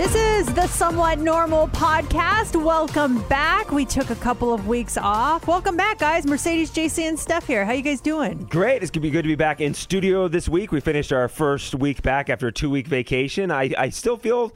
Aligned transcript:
This 0.00 0.14
is 0.14 0.54
the 0.54 0.66
Somewhat 0.66 1.18
Normal 1.18 1.68
podcast. 1.68 2.56
Welcome 2.56 3.20
back. 3.28 3.70
We 3.70 3.84
took 3.84 4.08
a 4.08 4.14
couple 4.14 4.50
of 4.50 4.66
weeks 4.66 4.96
off. 4.96 5.46
Welcome 5.46 5.76
back, 5.76 5.98
guys. 5.98 6.24
Mercedes, 6.24 6.70
JC, 6.70 7.06
and 7.06 7.18
Steph 7.18 7.46
here. 7.46 7.66
How 7.66 7.72
you 7.72 7.82
guys 7.82 8.00
doing? 8.00 8.46
Great. 8.48 8.82
It's 8.82 8.90
going 8.90 9.02
to 9.02 9.08
be 9.08 9.10
good 9.10 9.24
to 9.24 9.28
be 9.28 9.34
back 9.34 9.60
in 9.60 9.74
studio 9.74 10.26
this 10.26 10.48
week. 10.48 10.72
We 10.72 10.80
finished 10.80 11.12
our 11.12 11.28
first 11.28 11.74
week 11.74 12.00
back 12.00 12.30
after 12.30 12.46
a 12.46 12.52
two 12.52 12.70
week 12.70 12.86
vacation. 12.86 13.50
I, 13.50 13.74
I 13.76 13.90
still 13.90 14.16
feel. 14.16 14.54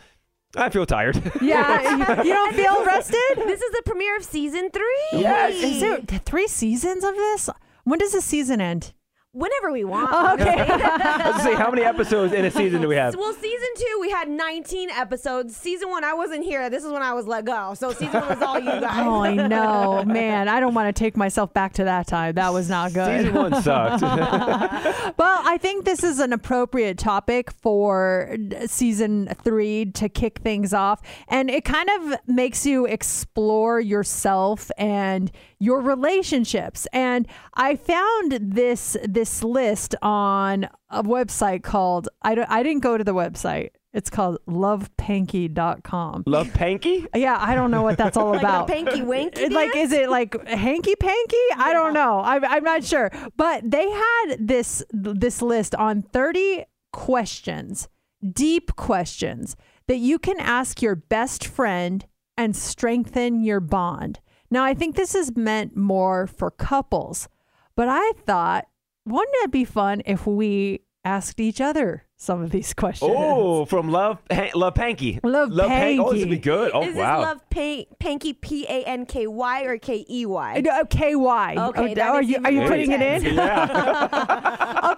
I 0.57 0.71
feel 0.71 0.87
tired. 0.87 1.17
Yeah, 1.43 1.91
you, 1.91 2.25
you 2.25 2.33
don't 2.33 2.55
feel 2.55 2.83
rested? 2.87 3.37
This 3.37 3.61
is 3.61 3.73
the 3.73 3.83
premiere 3.85 4.17
of 4.17 4.25
season 4.25 4.71
three. 4.71 5.09
Yes. 5.13 5.63
Is 5.63 5.81
there 5.81 5.99
three 6.21 6.49
seasons 6.49 7.05
of 7.05 7.15
this? 7.17 7.51
When 7.83 7.99
does 7.99 8.13
the 8.13 8.23
season 8.23 8.63
end? 8.63 8.95
Whenever 9.35 9.73
we 9.73 9.85
want. 9.85 10.14
Okay. 10.35 10.57
Let's 10.67 11.45
see, 11.45 11.55
how 11.55 11.71
many 11.71 11.82
episodes 11.82 12.32
in 12.32 12.45
a 12.45 12.50
season 12.50 12.80
do 12.80 12.89
we 12.89 12.96
have? 12.96 13.14
Well, 13.14 13.32
season 13.35 13.68
two, 13.77 13.99
we 14.00 14.11
had 14.11 14.29
19 14.29 14.91
episodes. 14.91 15.57
Season 15.57 15.89
one, 15.90 16.03
I 16.03 16.14
wasn't 16.14 16.45
here. 16.45 16.71
This 16.71 16.82
is 16.85 16.90
when 16.90 17.03
I 17.03 17.13
was 17.13 17.26
let 17.26 17.45
go. 17.45 17.75
So 17.75 17.93
season 17.93 18.21
one 18.21 18.29
was 18.29 18.43
all 18.43 18.59
you 18.59 18.64
guys. 18.81 19.07
Oh, 19.07 19.23
I 19.23 19.35
know, 19.35 20.03
man. 20.04 20.49
I 20.49 20.61
don't 20.61 20.75
want 20.75 20.95
to 20.95 20.99
take 20.99 21.17
myself 21.17 21.53
back 21.53 21.75
to 21.75 21.85
that 21.85 22.07
time. 22.07 22.35
That 22.35 22.53
was 22.53 22.68
not 22.68 22.93
good. 22.95 23.21
Season 23.21 23.35
one 23.35 23.62
sucked. 23.62 24.03
Well, 24.03 25.40
I 25.45 25.59
think 25.61 25.85
this 25.85 26.03
is 26.03 26.21
an 26.21 26.32
appropriate 26.32 26.98
topic 26.98 27.51
for 27.53 28.37
season 28.67 29.29
three 29.43 29.87
to 29.93 30.09
kick 30.09 30.39
things 30.40 30.73
off. 30.73 31.01
And 31.29 31.51
it 31.51 31.64
kind 31.64 31.89
of 31.98 32.19
makes 32.27 32.64
you 32.67 32.87
explore 32.87 33.78
yourself 33.81 34.70
and 34.78 35.31
your 35.59 35.81
relationships. 35.81 36.87
And 36.92 37.27
I 37.55 37.77
found 37.77 38.39
this 38.41 38.97
this 39.05 39.23
list 39.42 39.95
on 40.03 40.69
a 40.91 41.03
website 41.03 41.62
called 41.62 42.09
I, 42.23 42.34
don't, 42.34 42.51
I 42.51 42.62
didn't 42.62 42.83
go 42.83 42.97
to 42.98 43.05
the 43.05 43.15
website. 43.15 43.70
It's 43.92 44.11
called 44.11 44.39
lovepanky.com. 44.48 46.25
Love 46.27 46.53
Panky? 46.53 47.06
Yeah, 47.15 47.37
I 47.39 47.55
don't 47.55 47.71
know 47.71 47.83
what 47.83 47.97
that's 47.97 48.17
all 48.17 48.33
Like 48.33 48.41
about. 48.41 48.69
panky 48.69 49.01
wanky. 49.01 49.39
It- 49.39 49.53
like 49.53 49.77
is 49.77 49.93
it 49.93 50.09
like 50.11 50.35
hanky 50.48 50.97
panky 50.97 51.37
i 51.57 51.73
don't 51.73 51.93
know 51.95 52.21
I'm, 52.25 52.45
I'm 52.45 52.65
not 52.65 52.83
sure 52.85 53.11
but 53.37 53.69
they 53.71 53.89
had 53.89 54.37
this 54.41 54.83
this 54.91 55.41
list 55.43 55.75
on 55.77 56.03
30 56.03 56.65
questions 56.93 57.89
deep 58.33 58.75
questions 58.77 59.55
that 59.87 59.98
you 59.98 60.19
can 60.19 60.41
ask 60.41 60.83
your 60.83 60.97
best 60.97 61.47
friend 61.47 62.05
and 62.37 62.57
strengthen 62.57 63.45
your 63.45 63.61
bond 63.61 64.20
now 64.51 64.65
i 64.65 64.75
think 64.75 64.97
this 64.97 65.15
is 65.15 65.37
meant 65.37 65.77
more 65.77 66.27
for 66.27 66.51
couples 66.51 67.29
but 67.77 67.87
i 67.89 68.13
thought 68.27 68.67
wouldn't 69.07 69.37
it 69.45 69.51
be 69.51 69.65
fun 69.65 70.03
if 70.07 70.27
we 70.27 70.81
asked 71.05 71.39
each 71.39 71.61
other 71.61 72.05
some 72.17 72.41
of 72.43 72.51
these 72.51 72.73
questions 72.83 73.13
Oh, 73.15 73.67
from 73.67 73.91
Love 73.91 74.19
Han- 74.31 74.51
Love 74.55 74.75
Panky. 74.75 75.21
Love 75.23 75.51
Panky. 75.55 75.99
Oh, 75.99 76.13
this 76.13 76.21
would 76.21 76.31
be 76.31 76.39
good. 76.39 76.71
Oh, 76.73 76.83
is 76.83 76.97
wow. 76.97 77.19
this 77.19 77.27
love 77.27 77.51
pan- 77.51 77.85
panky 77.99 78.33
P 78.33 78.65
A 78.67 78.85
N 78.85 79.05
K 79.05 79.27
Y 79.27 79.63
or 79.65 79.77
K 79.79 80.07
E 80.09 80.25
Y? 80.25 80.63
Uh, 80.71 80.85
KY. 80.85 81.05
Okay, 81.07 81.95
Oh, 82.01 82.03
are 82.15 82.23
you 82.23 82.39
are 82.43 82.51
you 82.51 82.61
more 82.61 82.69
putting 82.69 82.91
it 82.93 83.03
in? 83.03 83.35
yeah. 83.35 84.41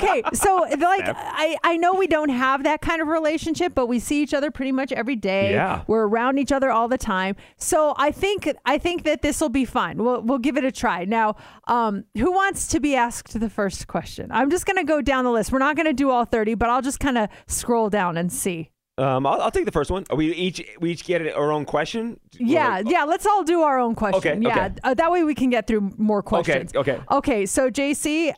okay, 0.06 0.22
so 0.32 0.66
like 0.78 1.04
I, 1.06 1.56
I 1.62 1.76
know 1.76 1.94
we 1.94 2.06
don't 2.06 2.28
have 2.28 2.64
that 2.64 2.80
kind 2.80 3.02
of 3.02 3.08
relationship, 3.08 3.74
but 3.74 3.86
we 3.86 3.98
see 3.98 4.22
each 4.22 4.34
other 4.34 4.50
pretty 4.50 4.72
much 4.72 4.92
every 4.92 5.16
day. 5.16 5.52
Yeah. 5.52 5.82
We're 5.86 6.06
around 6.06 6.38
each 6.38 6.52
other 6.52 6.70
all 6.70 6.88
the 6.88 6.98
time. 6.98 7.36
So 7.56 7.94
I 7.96 8.10
think 8.10 8.52
I 8.64 8.78
think 8.78 9.04
that 9.04 9.22
this 9.22 9.40
will 9.40 9.48
be 9.48 9.64
fun. 9.64 10.02
We'll 10.02 10.22
we'll 10.22 10.38
give 10.38 10.56
it 10.56 10.64
a 10.64 10.72
try. 10.72 11.04
Now, 11.04 11.36
um, 11.68 12.04
who 12.16 12.32
wants 12.32 12.68
to 12.68 12.80
be 12.80 12.94
asked 12.96 13.38
the 13.38 13.50
first 13.50 13.86
question? 13.86 14.30
I'm 14.30 14.50
just 14.50 14.66
gonna 14.66 14.84
go 14.84 15.00
down 15.00 15.24
the 15.24 15.30
list. 15.30 15.52
We're 15.52 15.58
not 15.58 15.76
gonna 15.76 15.92
do 15.92 16.10
all 16.10 16.24
30, 16.24 16.54
but 16.54 16.68
I'll 16.68 16.82
just 16.82 17.00
kind 17.00 17.18
of 17.18 17.28
scroll 17.46 17.90
down 17.90 18.16
and 18.16 18.32
see. 18.32 18.70
Um, 18.98 19.26
I'll, 19.26 19.42
I'll 19.42 19.50
take 19.50 19.66
the 19.66 19.72
first 19.72 19.90
one. 19.90 20.04
Are 20.08 20.16
we 20.16 20.32
each 20.32 20.64
we 20.80 20.90
each 20.92 21.04
get 21.04 21.20
our 21.34 21.52
own 21.52 21.66
question? 21.66 22.18
Yeah, 22.38 22.82
yeah. 22.84 23.04
Let's 23.04 23.26
all 23.26 23.44
do 23.44 23.60
our 23.60 23.78
own 23.78 23.94
question. 23.94 24.18
Okay, 24.18 24.40
yeah, 24.40 24.66
okay. 24.66 24.74
Uh, 24.82 24.94
that 24.94 25.12
way 25.12 25.22
we 25.22 25.34
can 25.34 25.50
get 25.50 25.66
through 25.66 25.92
more 25.98 26.22
questions. 26.22 26.74
Okay, 26.74 26.92
okay. 26.92 27.04
Okay, 27.10 27.46
so 27.46 27.70
JC, 27.70 28.32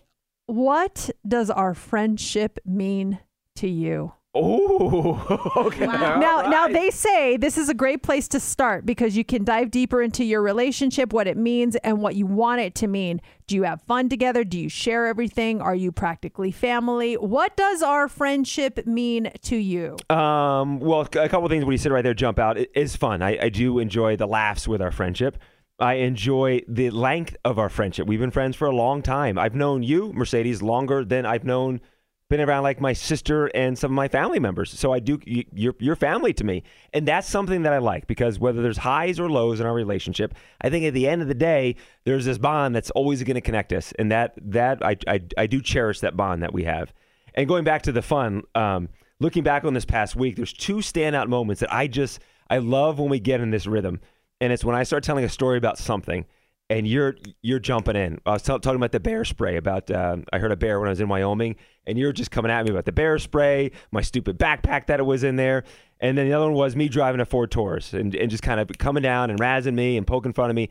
what 0.48 1.10
does 1.26 1.50
our 1.50 1.74
friendship 1.74 2.58
mean 2.64 3.18
to 3.56 3.68
you? 3.68 4.12
Oh, 4.34 5.52
okay. 5.66 5.86
Wow. 5.86 6.18
now, 6.18 6.42
All 6.42 6.50
now 6.50 6.68
they 6.68 6.90
say 6.90 7.36
this 7.36 7.58
is 7.58 7.68
a 7.68 7.74
great 7.74 8.02
place 8.02 8.28
to 8.28 8.40
start 8.40 8.86
because 8.86 9.14
you 9.16 9.24
can 9.24 9.44
dive 9.44 9.70
deeper 9.70 10.00
into 10.00 10.24
your 10.24 10.40
relationship, 10.40 11.12
what 11.12 11.26
it 11.26 11.36
means, 11.36 11.76
and 11.76 12.00
what 12.00 12.14
you 12.14 12.24
want 12.24 12.60
it 12.60 12.74
to 12.76 12.86
mean. 12.86 13.20
Do 13.46 13.56
you 13.56 13.64
have 13.64 13.82
fun 13.82 14.08
together? 14.08 14.42
Do 14.42 14.58
you 14.58 14.70
share 14.70 15.06
everything? 15.06 15.60
Are 15.60 15.74
you 15.74 15.92
practically 15.92 16.50
family? 16.50 17.14
What 17.14 17.56
does 17.56 17.82
our 17.82 18.08
friendship 18.08 18.86
mean 18.86 19.30
to 19.42 19.56
you? 19.56 19.96
Um, 20.08 20.78
well, 20.80 21.02
a 21.02 21.06
couple 21.06 21.44
of 21.44 21.50
things 21.50 21.64
when 21.64 21.72
you 21.72 21.78
sit 21.78 21.92
right 21.92 22.02
there 22.02 22.14
jump 22.14 22.38
out. 22.38 22.56
It 22.56 22.70
is 22.74 22.96
fun. 22.96 23.20
I, 23.20 23.38
I 23.38 23.48
do 23.50 23.78
enjoy 23.78 24.16
the 24.16 24.26
laughs 24.26 24.66
with 24.66 24.80
our 24.80 24.92
friendship. 24.92 25.38
I 25.78 25.94
enjoy 25.94 26.62
the 26.66 26.90
length 26.90 27.36
of 27.44 27.58
our 27.58 27.68
friendship. 27.68 28.06
We've 28.08 28.18
been 28.18 28.30
friends 28.30 28.56
for 28.56 28.66
a 28.66 28.74
long 28.74 29.00
time. 29.00 29.38
I've 29.38 29.54
known 29.54 29.82
you, 29.82 30.12
Mercedes, 30.12 30.60
longer 30.60 31.04
than 31.04 31.24
I've 31.24 31.44
known, 31.44 31.80
been 32.28 32.40
around 32.40 32.64
like 32.64 32.80
my 32.80 32.92
sister 32.92 33.46
and 33.46 33.78
some 33.78 33.92
of 33.92 33.94
my 33.94 34.08
family 34.08 34.40
members. 34.40 34.70
So 34.70 34.92
I 34.92 34.98
do, 34.98 35.20
you, 35.24 35.44
you're, 35.54 35.74
you're 35.78 35.96
family 35.96 36.32
to 36.34 36.44
me. 36.44 36.64
And 36.92 37.06
that's 37.06 37.28
something 37.28 37.62
that 37.62 37.72
I 37.72 37.78
like 37.78 38.06
because 38.06 38.38
whether 38.38 38.60
there's 38.60 38.78
highs 38.78 39.20
or 39.20 39.30
lows 39.30 39.60
in 39.60 39.66
our 39.66 39.72
relationship, 39.72 40.34
I 40.60 40.68
think 40.68 40.84
at 40.84 40.94
the 40.94 41.08
end 41.08 41.22
of 41.22 41.28
the 41.28 41.34
day, 41.34 41.76
there's 42.04 42.24
this 42.24 42.38
bond 42.38 42.74
that's 42.74 42.90
always 42.90 43.22
going 43.22 43.36
to 43.36 43.40
connect 43.40 43.72
us. 43.72 43.92
And 43.98 44.10
that, 44.10 44.34
that 44.42 44.84
I, 44.84 44.96
I, 45.06 45.20
I 45.38 45.46
do 45.46 45.62
cherish 45.62 46.00
that 46.00 46.16
bond 46.16 46.42
that 46.42 46.52
we 46.52 46.64
have. 46.64 46.92
And 47.34 47.46
going 47.46 47.64
back 47.64 47.82
to 47.82 47.92
the 47.92 48.02
fun, 48.02 48.42
um, 48.56 48.88
looking 49.20 49.44
back 49.44 49.64
on 49.64 49.74
this 49.74 49.84
past 49.84 50.16
week, 50.16 50.36
there's 50.36 50.52
two 50.52 50.76
standout 50.78 51.28
moments 51.28 51.60
that 51.60 51.72
I 51.72 51.86
just 51.86 52.20
I 52.50 52.58
love 52.58 52.98
when 52.98 53.10
we 53.10 53.20
get 53.20 53.40
in 53.40 53.50
this 53.50 53.66
rhythm, 53.66 54.00
and 54.40 54.52
it's 54.52 54.64
when 54.64 54.76
I 54.76 54.82
start 54.82 55.04
telling 55.04 55.24
a 55.24 55.28
story 55.28 55.58
about 55.58 55.78
something, 55.78 56.24
and 56.70 56.86
you're 56.86 57.16
you're 57.42 57.58
jumping 57.58 57.96
in. 57.96 58.20
I 58.26 58.32
was 58.32 58.42
t- 58.42 58.58
talking 58.58 58.76
about 58.76 58.92
the 58.92 59.00
bear 59.00 59.24
spray. 59.24 59.56
About 59.56 59.90
um, 59.90 60.24
I 60.32 60.38
heard 60.38 60.52
a 60.52 60.56
bear 60.56 60.78
when 60.78 60.88
I 60.88 60.90
was 60.90 61.00
in 61.00 61.08
Wyoming, 61.08 61.56
and 61.86 61.98
you're 61.98 62.12
just 62.12 62.30
coming 62.30 62.50
at 62.50 62.64
me 62.64 62.70
about 62.70 62.84
the 62.84 62.92
bear 62.92 63.18
spray, 63.18 63.72
my 63.90 64.02
stupid 64.02 64.38
backpack 64.38 64.86
that 64.86 65.00
it 65.00 65.04
was 65.04 65.24
in 65.24 65.36
there, 65.36 65.64
and 66.00 66.16
then 66.16 66.26
the 66.26 66.32
other 66.34 66.46
one 66.46 66.54
was 66.54 66.76
me 66.76 66.88
driving 66.88 67.20
a 67.20 67.24
Ford 67.24 67.50
Taurus 67.50 67.92
and, 67.92 68.14
and 68.14 68.30
just 68.30 68.42
kind 68.42 68.60
of 68.60 68.70
coming 68.78 69.02
down 69.02 69.30
and 69.30 69.40
razzing 69.40 69.74
me 69.74 69.96
and 69.96 70.06
poking 70.06 70.32
fun 70.32 70.50
of 70.50 70.56
me. 70.56 70.68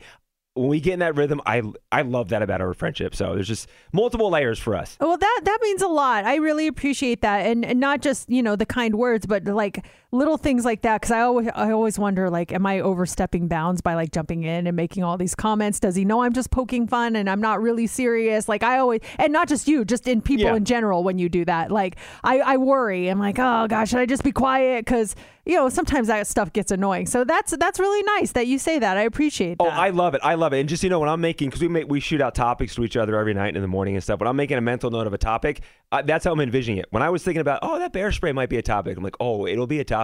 When 0.54 0.70
we 0.70 0.80
get 0.80 0.94
in 0.94 1.00
that 1.00 1.16
rhythm, 1.16 1.40
I 1.46 1.62
I 1.92 2.02
love 2.02 2.30
that 2.30 2.42
about 2.42 2.62
our 2.62 2.74
friendship. 2.74 3.14
So 3.14 3.36
there's 3.36 3.48
just 3.48 3.70
multiple 3.94 4.32
layers 4.32 4.58
for 4.58 4.76
us. 4.76 4.98
Well, 5.00 5.18
that 5.18 5.42
that 5.44 5.60
means 5.62 5.84
a 5.84 5.88
lot. 5.88 6.26
I 6.26 6.36
really 6.36 6.66
appreciate 6.66 7.22
that, 7.22 7.46
and, 7.46 7.64
and 7.64 7.80
not 7.80 8.02
just 8.02 8.30
you 8.30 8.42
know 8.42 8.56
the 8.56 8.66
kind 8.66 8.96
words, 8.96 9.28
but 9.28 9.46
like 9.46 9.86
little 10.12 10.38
things 10.38 10.64
like 10.66 10.82
that. 10.84 11.02
Because 11.02 11.12
I 11.12 11.22
always 11.22 11.48
I 11.54 11.72
always 11.72 12.00
wonder 12.00 12.30
like, 12.30 12.52
am 12.52 12.66
I 12.66 12.80
overstepping 12.80 13.48
bounds 13.48 13.82
by 13.82 13.94
like 13.96 14.12
jumping 14.12 14.44
in 14.44 14.68
and 14.68 14.76
making 14.76 15.04
all 15.04 15.18
these 15.18 15.36
comments? 15.36 15.80
Does 15.80 15.96
he 15.96 16.06
know 16.06 16.24
I'm 16.24 16.34
just 16.34 16.50
poking 16.52 16.88
fun 16.88 17.16
and 17.16 17.30
I'm 17.30 17.42
not 17.42 17.62
really 17.62 17.88
serious? 17.88 18.48
Like 18.48 18.64
I 18.64 18.80
always, 18.80 19.02
and 19.20 19.34
not 19.34 19.48
just 19.48 19.68
you, 19.68 19.84
just 19.86 20.08
in 20.08 20.22
people 20.22 20.46
Yeah. 20.46 20.56
in 20.56 20.66
general. 20.66 21.04
When 21.04 21.18
you 21.20 21.30
do 21.30 21.46
that, 21.46 21.72
like 21.72 21.98
I 22.24 22.40
I 22.40 22.58
worry. 22.58 23.08
I'm 23.10 23.20
like, 23.20 23.38
oh 23.40 23.68
gosh, 23.68 23.90
should 23.90 24.00
I 24.00 24.06
just 24.06 24.24
be 24.24 24.32
quiet? 24.32 24.86
Because 24.86 25.16
you 25.46 25.56
know 25.56 25.70
sometimes 25.70 26.08
that 26.08 26.26
stuff 26.28 26.52
gets 26.54 26.72
annoying. 26.72 27.06
So 27.06 27.24
that's 27.24 27.56
that's 27.58 27.80
really 27.80 28.04
nice 28.04 28.32
that 28.34 28.48
you 28.48 28.60
say 28.60 28.80
that. 28.80 28.98
I 28.98 29.02
appreciate 29.02 29.58
that. 29.60 29.64
Oh, 29.66 29.70
I 29.70 29.90
love 29.90 30.14
it. 30.16 30.22
I 30.24 30.36
love 30.36 30.54
it. 30.54 30.60
And 30.60 30.70
just 30.70 30.84
you 30.84 30.90
know, 30.90 31.00
when 31.00 31.10
I'm 31.10 31.22
making, 31.22 31.50
because 31.50 31.62
we 31.62 31.68
make 31.68 31.88
we 31.90 32.00
shoot 32.00 32.22
out 32.22 32.34
topics 32.36 32.76
to 32.76 32.84
each 32.84 32.96
other 32.98 33.18
every 33.20 33.34
night 33.34 33.56
in 33.56 33.62
the 33.62 33.68
morning 33.68 33.96
and 33.96 34.04
stuff. 34.04 34.20
When 34.20 34.28
I'm 34.28 34.36
making 34.38 34.58
a 34.58 34.62
mental 34.62 34.90
note 34.90 35.08
of 35.08 35.14
a 35.14 35.18
topic, 35.18 35.62
uh, 35.92 36.02
that's 36.02 36.26
how 36.26 36.32
I'm 36.32 36.40
envisioning 36.40 36.80
it. 36.80 36.86
When 36.92 37.04
I 37.04 37.10
was 37.10 37.24
thinking 37.24 37.42
about, 37.42 37.60
oh, 37.62 37.80
that 37.80 37.94
bear 37.94 38.12
spray 38.12 38.32
might 38.32 38.50
be 38.50 38.58
a 38.58 38.62
topic, 38.62 38.98
I'm 38.98 39.04
like, 39.04 39.16
oh, 39.20 39.46
it'll 39.48 39.68
be 39.68 39.80
a 39.80 39.84
topic 39.86 39.97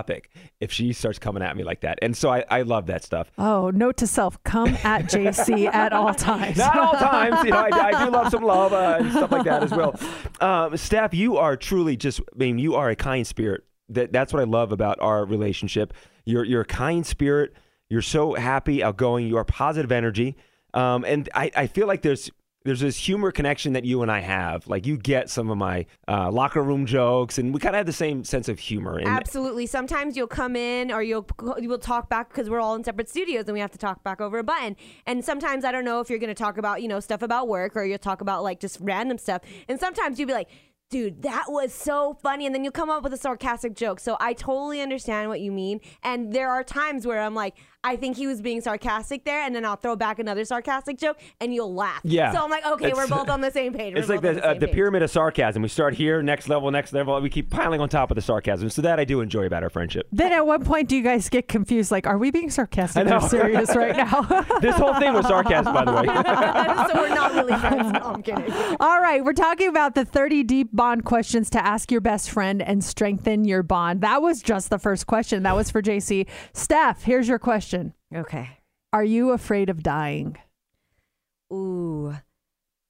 if 0.59 0.71
she 0.71 0.93
starts 0.93 1.19
coming 1.19 1.43
at 1.43 1.55
me 1.55 1.63
like 1.63 1.81
that. 1.81 1.99
And 2.01 2.15
so 2.15 2.29
I, 2.29 2.43
I 2.49 2.61
love 2.63 2.87
that 2.87 3.03
stuff. 3.03 3.31
oh, 3.37 3.69
note 3.69 3.97
to 3.97 4.07
self: 4.07 4.41
come 4.43 4.69
at 4.83 5.05
JC 5.05 5.65
at 5.73 5.93
all 5.93 6.13
times. 6.13 6.57
Not 6.57 6.77
all 6.77 6.93
times, 6.93 7.43
you 7.43 7.51
know. 7.51 7.57
I, 7.57 7.69
I 7.71 8.05
do 8.05 8.11
love 8.11 8.29
some 8.31 8.43
love 8.43 8.73
uh, 8.73 8.97
and 8.99 9.11
stuff 9.11 9.31
like 9.31 9.45
that 9.45 9.63
as 9.63 9.71
well. 9.71 9.99
Um, 10.41 10.75
Steph, 10.75 11.13
you 11.13 11.37
are 11.37 11.55
truly 11.55 11.95
just. 11.95 12.19
I 12.19 12.37
mean, 12.37 12.59
you 12.59 12.75
are 12.75 12.89
a 12.89 12.95
kind 12.95 13.25
spirit. 13.25 13.63
That 13.89 14.11
that's 14.11 14.33
what 14.33 14.41
I 14.41 14.45
love 14.45 14.71
about 14.71 14.99
our 14.99 15.25
relationship. 15.25 15.93
You're 16.25 16.43
you're 16.43 16.61
a 16.61 16.65
kind 16.65 17.05
spirit. 17.05 17.53
You're 17.89 18.01
so 18.01 18.33
happy, 18.33 18.83
outgoing. 18.83 19.27
You 19.27 19.37
are 19.37 19.45
positive 19.45 19.91
energy. 19.91 20.35
Um, 20.73 21.05
and 21.05 21.29
I, 21.35 21.51
I 21.55 21.67
feel 21.67 21.87
like 21.87 22.01
there's 22.01 22.31
there's 22.65 22.79
this 22.79 22.97
humor 22.97 23.31
connection 23.31 23.73
that 23.73 23.83
you 23.83 24.01
and 24.01 24.11
I 24.11 24.19
have. 24.19 24.67
Like 24.67 24.85
you 24.85 24.97
get 24.97 25.29
some 25.29 25.49
of 25.49 25.57
my 25.57 25.85
uh, 26.07 26.31
locker 26.31 26.61
room 26.61 26.85
jokes, 26.85 27.37
and 27.37 27.53
we 27.53 27.59
kind 27.59 27.75
of 27.75 27.79
have 27.79 27.85
the 27.85 27.93
same 27.93 28.23
sense 28.23 28.47
of 28.47 28.59
humor. 28.59 28.97
And 28.97 29.07
Absolutely. 29.07 29.65
Sometimes 29.65 30.15
you'll 30.15 30.27
come 30.27 30.55
in 30.55 30.91
or 30.91 31.03
you'll 31.03 31.27
you 31.59 31.67
will 31.69 31.77
talk 31.77 32.09
back 32.09 32.29
because 32.29 32.49
we're 32.49 32.61
all 32.61 32.75
in 32.75 32.83
separate 32.83 33.09
studios 33.09 33.45
and 33.45 33.53
we 33.53 33.59
have 33.59 33.71
to 33.71 33.77
talk 33.77 34.03
back 34.03 34.21
over 34.21 34.39
a 34.39 34.43
button. 34.43 34.75
And 35.05 35.23
sometimes 35.23 35.65
I 35.65 35.71
don't 35.71 35.85
know 35.85 35.99
if 35.99 36.09
you're 36.09 36.19
going 36.19 36.33
to 36.33 36.33
talk 36.33 36.57
about 36.57 36.81
you 36.81 36.87
know 36.87 36.99
stuff 36.99 37.21
about 37.21 37.47
work 37.47 37.75
or 37.75 37.83
you'll 37.83 37.97
talk 37.97 38.21
about 38.21 38.43
like 38.43 38.59
just 38.59 38.77
random 38.79 39.17
stuff. 39.17 39.41
And 39.67 39.79
sometimes 39.79 40.19
you'll 40.19 40.27
be 40.27 40.33
like. 40.33 40.49
Dude, 40.89 41.23
that 41.23 41.45
was 41.47 41.73
so 41.73 42.19
funny. 42.21 42.45
And 42.45 42.53
then 42.53 42.63
you'll 42.63 42.71
come 42.71 42.91
up 42.91 43.01
with 43.01 43.13
a 43.13 43.17
sarcastic 43.17 43.73
joke. 43.73 43.99
So 43.99 44.15
I 44.19 44.33
totally 44.33 44.79
understand 44.79 45.27
what 45.27 45.39
you 45.39 45.51
mean. 45.51 45.79
And 46.03 46.33
there 46.33 46.51
are 46.51 46.63
times 46.63 47.07
where 47.07 47.19
I'm 47.19 47.33
like, 47.33 47.55
I 47.83 47.97
think 47.97 48.15
he 48.15 48.27
was 48.27 48.41
being 48.41 48.61
sarcastic 48.61 49.25
there, 49.25 49.41
and 49.41 49.53
then 49.53 49.65
I'll 49.65 49.75
throw 49.75 49.95
back 49.95 50.17
another 50.19 50.45
sarcastic 50.45 50.97
joke, 50.97 51.17
and 51.41 51.53
you'll 51.53 51.73
laugh. 51.73 51.99
Yeah. 52.03 52.31
So 52.31 52.41
I'm 52.43 52.49
like, 52.49 52.65
okay, 52.65 52.87
It's- 52.87 52.97
we're 52.97 53.13
both 53.13 53.29
on 53.29 53.41
the 53.41 53.51
same 53.59 53.73
page. 53.73 53.93
We're 53.93 53.99
It's 53.99 54.09
like 54.09 54.21
both 54.21 54.35
on 54.37 54.41
the, 54.41 54.47
uh, 54.47 54.53
the 54.53 54.67
pyramid 54.69 55.03
of 55.03 55.11
sarcasm. 55.11 55.61
We 55.61 55.67
start 55.67 55.93
here, 55.93 56.21
next 56.23 56.47
level, 56.47 56.71
next 56.71 56.93
level. 56.93 57.19
We 57.19 57.29
keep 57.29 57.49
piling 57.49 57.81
on 57.81 57.89
top 57.89 58.09
of 58.09 58.15
the 58.15 58.21
sarcasm. 58.21 58.69
So 58.69 58.81
that 58.83 58.99
I 58.99 59.05
do 59.05 59.19
enjoy 59.19 59.45
about 59.45 59.63
our 59.63 59.69
friendship. 59.69 60.07
Then 60.11 60.31
at 60.31 60.45
one 60.45 60.63
point, 60.63 60.87
do 60.87 60.95
you 60.95 61.03
guys 61.03 61.27
get 61.29 61.47
confused? 61.47 61.91
Like, 61.91 62.07
are 62.07 62.17
we 62.17 62.31
being 62.31 62.49
sarcastic 62.49 63.05
I 63.05 63.15
or 63.15 63.19
serious 63.27 63.75
right 63.75 63.95
now? 63.95 64.21
This 64.61 64.75
whole 64.75 64.93
thing 64.95 65.13
was 65.13 65.27
sarcasm, 65.27 65.73
by 65.73 65.83
the 65.83 65.91
way. 65.91 66.05
so 66.93 67.01
we're 67.01 67.13
not 67.13 67.33
really 67.33 67.57
friends. 67.59 67.91
No, 67.91 67.99
I'm 67.99 68.23
kidding. 68.23 68.51
All 68.79 69.01
right, 69.01 69.23
we're 69.23 69.33
talking 69.33 69.67
about 69.67 69.93
the 69.95 70.05
30 70.05 70.43
deep 70.43 70.69
bond 70.71 71.03
questions 71.03 71.49
to 71.49 71.65
ask 71.65 71.91
your 71.91 71.99
best 72.01 72.29
friend 72.31 72.61
and 72.61 72.81
strengthen 72.83 73.43
your 73.45 73.61
bond. 73.63 74.01
That 74.01 74.21
was 74.21 74.41
just 74.41 74.69
the 74.69 74.79
first 74.79 75.05
question. 75.05 75.43
That 75.43 75.55
was 75.55 75.69
for 75.69 75.81
JC. 75.81 76.27
Steph, 76.53 77.03
here's 77.03 77.27
your 77.27 77.39
question 77.39 77.72
Okay. 78.13 78.57
Are 78.91 79.03
you 79.03 79.31
afraid 79.31 79.69
of 79.69 79.81
dying? 79.81 80.37
Ooh. 81.51 82.15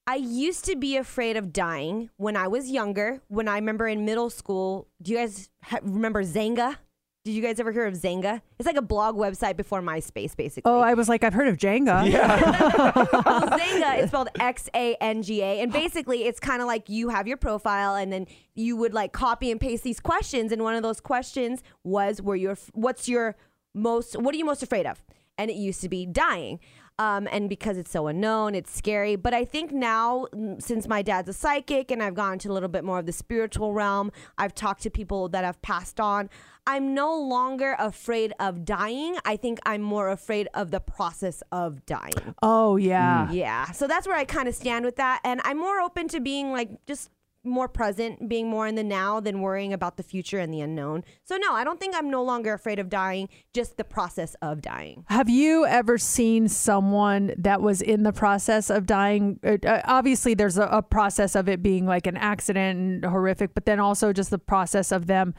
I 0.06 0.16
used 0.16 0.66
to 0.66 0.76
be 0.76 0.98
afraid 0.98 1.38
of 1.38 1.54
dying 1.54 2.10
when 2.18 2.36
I 2.36 2.50
was 2.50 2.70
younger. 2.70 3.22
When 3.30 3.48
I 3.48 3.56
remember 3.56 3.88
in 3.88 4.04
middle 4.04 4.30
school, 4.30 4.90
do 5.02 5.12
you 5.12 5.18
guys 5.18 5.50
ha- 5.64 5.80
remember 5.82 6.24
Xanga? 6.24 6.76
Did 7.24 7.32
you 7.32 7.42
guys 7.42 7.58
ever 7.62 7.72
hear 7.72 7.86
of 7.86 7.94
Xanga? 7.94 8.42
It's 8.60 8.68
like 8.68 8.76
a 8.76 8.82
blog 8.82 9.16
website 9.16 9.56
before 9.56 9.82
MySpace, 9.82 10.36
basically. 10.36 10.70
Oh, 10.70 10.82
I 10.82 10.94
was 10.94 11.08
like, 11.08 11.24
I've 11.24 11.34
heard 11.34 11.48
of 11.48 11.56
Jenga. 11.56 12.12
well, 13.26 13.58
Xanga 13.58 14.04
is 14.04 14.10
spelled 14.10 14.28
X 14.38 14.70
A 14.76 14.96
N 14.96 15.22
G 15.22 15.42
A, 15.42 15.62
and 15.62 15.72
basically 15.74 16.26
it's 16.26 16.42
kind 16.42 16.62
of 16.62 16.68
like 16.68 16.90
you 16.90 17.08
have 17.08 17.26
your 17.26 17.38
profile, 17.38 17.96
and 17.96 18.12
then 18.12 18.28
you 18.56 18.76
would 18.76 18.94
like 18.94 19.14
copy 19.14 19.52
and 19.52 19.62
paste 19.62 19.84
these 19.84 20.02
questions, 20.02 20.52
and 20.52 20.64
one 20.64 20.76
of 20.76 20.84
those 20.84 21.00
questions 21.00 21.64
was, 21.86 22.22
"Were 22.22 22.36
your 22.36 22.58
what's 22.74 23.08
your 23.08 23.38
most 23.74 24.20
what 24.20 24.34
are 24.34 24.38
you 24.38 24.46
most 24.46 24.64
afraid 24.64 24.86
of?" 24.86 25.04
And 25.38 25.50
it 25.50 25.56
used 25.56 25.82
to 25.82 25.90
be 25.90 26.06
dying. 26.06 26.60
Um, 27.00 27.28
and 27.32 27.50
because 27.50 27.78
it's 27.78 27.90
so 27.90 28.06
unknown, 28.08 28.54
it's 28.54 28.72
scary. 28.72 29.16
But 29.16 29.34
I 29.34 29.46
think 29.46 29.72
now, 29.72 30.28
mm, 30.32 30.62
since 30.62 30.88
my 30.88 31.02
dad's 31.02 31.28
a 31.28 31.34
psychic 31.34 31.90
and 31.90 32.04
I've 32.04 32.14
gone 32.14 32.38
to 32.40 32.52
a 32.52 32.54
little 32.54 32.70
bit 32.70 32.84
more 32.84 33.00
of 33.00 33.08
the 33.08 33.12
spiritual 33.12 33.74
realm, 33.74 34.12
I've 34.38 34.54
talked 34.54 34.84
to 34.84 34.92
people 34.92 35.28
that 35.30 35.44
have 35.44 35.60
passed 35.64 36.00
on. 36.00 36.30
I'm 36.68 36.94
no 36.94 37.20
longer 37.20 37.76
afraid 37.80 38.34
of 38.40 38.64
dying. 38.64 39.18
I 39.26 39.38
think 39.38 39.60
I'm 39.66 39.82
more 39.82 40.10
afraid 40.10 40.48
of 40.54 40.70
the 40.70 40.80
process 40.80 41.42
of 41.52 41.84
dying. 41.86 42.36
Oh, 42.44 42.78
yeah. 42.78 43.30
Yeah. 43.32 43.72
So 43.72 43.88
that's 43.88 44.08
where 44.08 44.16
I 44.16 44.24
kind 44.24 44.48
of 44.48 44.54
stand 44.54 44.86
with 44.86 44.98
that. 44.98 45.20
And 45.24 45.42
I'm 45.44 45.58
more 45.58 45.82
open 45.82 46.08
to 46.10 46.20
being 46.20 46.52
like 46.52 46.70
just 46.86 47.10
more 47.44 47.68
present, 47.68 48.30
being 48.30 48.50
more 48.50 48.68
in 48.68 48.76
the 48.76 48.84
now 48.84 49.20
than 49.20 49.42
worrying 49.42 49.74
about 49.74 49.98
the 49.98 50.04
future 50.04 50.40
and 50.40 50.54
the 50.54 50.62
unknown. 50.62 51.04
So 51.24 51.36
no, 51.38 51.54
I 51.54 51.64
don't 51.64 51.80
think 51.80 51.96
I'm 51.96 52.10
no 52.10 52.24
longer 52.24 52.54
afraid 52.54 52.80
of 52.80 52.90
dying, 52.90 53.30
just 53.54 53.78
the 53.78 53.84
process 53.84 54.36
of 54.42 54.62
dying. 54.62 55.06
Have 55.10 55.30
you 55.30 55.66
ever 55.66 55.98
seen 55.98 56.48
someone 56.48 57.34
that 57.38 57.62
was 57.62 57.82
in 57.82 58.04
the 58.04 58.14
process 58.14 58.70
of 58.70 58.86
dying? 58.86 59.40
Uh, 59.44 59.58
uh, 59.66 59.82
obviously, 59.86 60.34
there's 60.34 60.58
a, 60.58 60.64
a 60.68 60.82
process 60.82 61.36
of 61.36 61.50
it 61.50 61.62
being 61.62 61.86
like 61.86 62.08
an 62.08 62.18
accident 62.18 62.80
and 62.80 63.06
horrific, 63.06 63.54
but 63.54 63.66
then 63.66 63.80
also 63.80 64.14
just 64.14 64.30
the 64.30 64.40
process 64.40 64.92
of 64.92 65.08
them, 65.08 65.34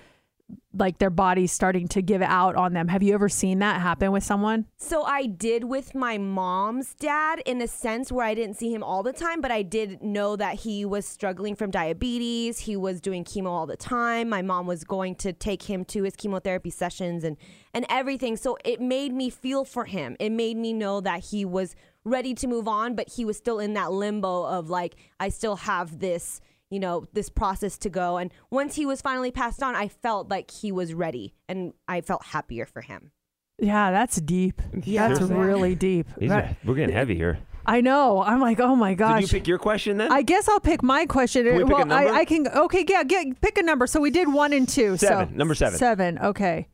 like 0.77 0.99
their 0.99 1.11
bodies 1.11 1.53
starting 1.53 1.87
to 1.89 2.03
give 2.03 2.21
out 2.21 2.57
on 2.57 2.73
them. 2.73 2.89
Have 2.89 3.03
you 3.03 3.15
ever 3.15 3.29
seen 3.29 3.61
that 3.61 3.81
happen 3.81 4.13
with 4.13 4.25
someone? 4.25 4.67
So 4.77 5.05
I 5.05 5.27
did 5.27 5.65
with 5.65 5.95
my 5.95 6.19
mom's 6.19 6.95
dad 6.95 7.41
in 7.47 7.63
a 7.63 7.69
sense 7.69 8.11
where 8.11 8.27
I 8.27 8.35
didn't 8.35 8.57
see 8.57 8.73
him 8.73 8.83
all 8.83 9.03
the 9.03 9.13
time, 9.13 9.41
but 9.41 9.51
I 9.51 9.63
did 9.63 10.03
know 10.03 10.37
that 10.37 10.61
he 10.61 10.85
was 10.85 11.07
struggling 11.07 11.55
from 11.55 11.71
diabetes. 11.71 12.61
He 12.61 12.77
was 12.77 13.01
doing 13.01 13.25
chemo 13.25 13.47
all 13.47 13.67
the 13.67 13.77
time. 13.77 14.29
My 14.29 14.43
mom 14.43 14.67
was 14.67 14.85
going 14.85 15.15
to 15.17 15.33
take 15.33 15.63
him 15.63 15.85
to 15.87 16.03
his 16.03 16.17
chemotherapy 16.17 16.71
sessions 16.71 17.25
and 17.25 17.37
and 17.73 17.87
everything. 17.89 18.37
So 18.37 18.57
it 18.65 18.81
made 18.81 19.13
me 19.13 19.31
feel 19.31 19.65
for 19.65 19.85
him. 19.85 20.17
It 20.21 20.31
made 20.31 20.57
me 20.57 20.73
know 20.73 21.01
that 21.01 21.25
he 21.27 21.45
was 21.45 21.75
ready 22.05 22.35
to 22.35 22.47
move 22.47 22.69
on, 22.69 22.95
but 22.95 23.09
he 23.09 23.25
was 23.25 23.37
still 23.37 23.59
in 23.59 23.75
that 23.75 23.93
limbo 23.93 24.45
of 24.45 24.71
like 24.71 24.97
I 25.19 25.29
still 25.29 25.57
have 25.57 26.01
this 26.01 26.41
you 26.75 26.81
know, 26.81 27.07
this 27.13 27.29
process 27.31 27.79
to 27.79 27.89
go. 27.89 28.17
And 28.17 28.33
once 28.51 28.75
he 28.75 28.85
was 28.85 29.01
finally 29.01 29.31
passed 29.31 29.63
on, 29.63 29.77
I 29.77 29.87
felt 29.89 30.29
like 30.29 30.51
he 30.51 30.73
was 30.73 30.93
ready 30.93 31.35
and 31.49 31.73
I 31.87 32.01
felt 32.01 32.25
happier 32.27 32.67
for 32.67 32.83
him. 32.83 33.13
Yeah, 33.59 33.93
that's 33.93 34.21
deep. 34.21 34.61
Yeah. 34.83 35.07
That's 35.09 35.21
Seriously. 35.21 35.47
really 35.47 35.75
deep. 35.77 36.09
These 36.19 36.31
That- 36.31 36.45
are- 36.45 36.57
we're 36.65 36.75
getting 36.75 36.95
heavy 36.95 37.15
here. 37.15 37.39
I 37.67 37.81
know. 37.81 38.21
I'm 38.23 38.41
like, 38.41 38.61
oh 38.61 38.75
my 38.77 38.93
gosh. 38.95 39.09
Did 39.09 39.15
gosh. 39.15 39.33
you 39.33 39.39
pick 39.39 39.49
your 39.49 39.59
question 39.59 39.97
then? 39.97 40.13
I 40.13 40.21
guess 40.23 40.49
I'll 40.49 40.61
pick 40.61 40.83
my 40.83 41.07
question. 41.07 41.47
Can 41.47 41.57
we 41.57 41.63
pick 41.63 41.71
a 41.73 41.77
well, 41.77 41.87
number? 41.87 42.13
I, 42.13 42.19
I 42.21 42.25
can. 42.27 42.47
Okay, 42.49 42.85
yeah, 42.87 43.05
get, 43.05 43.41
pick 43.41 43.57
a 43.57 43.63
number. 43.63 43.87
So 43.87 44.01
we 44.01 44.11
did 44.11 44.31
one 44.31 44.53
and 44.53 44.69
two. 44.69 44.97
Seven. 44.99 45.31
So 45.31 45.35
Number 45.37 45.55
seven. 45.55 45.79
Seven. 45.79 46.19
Okay. 46.19 46.69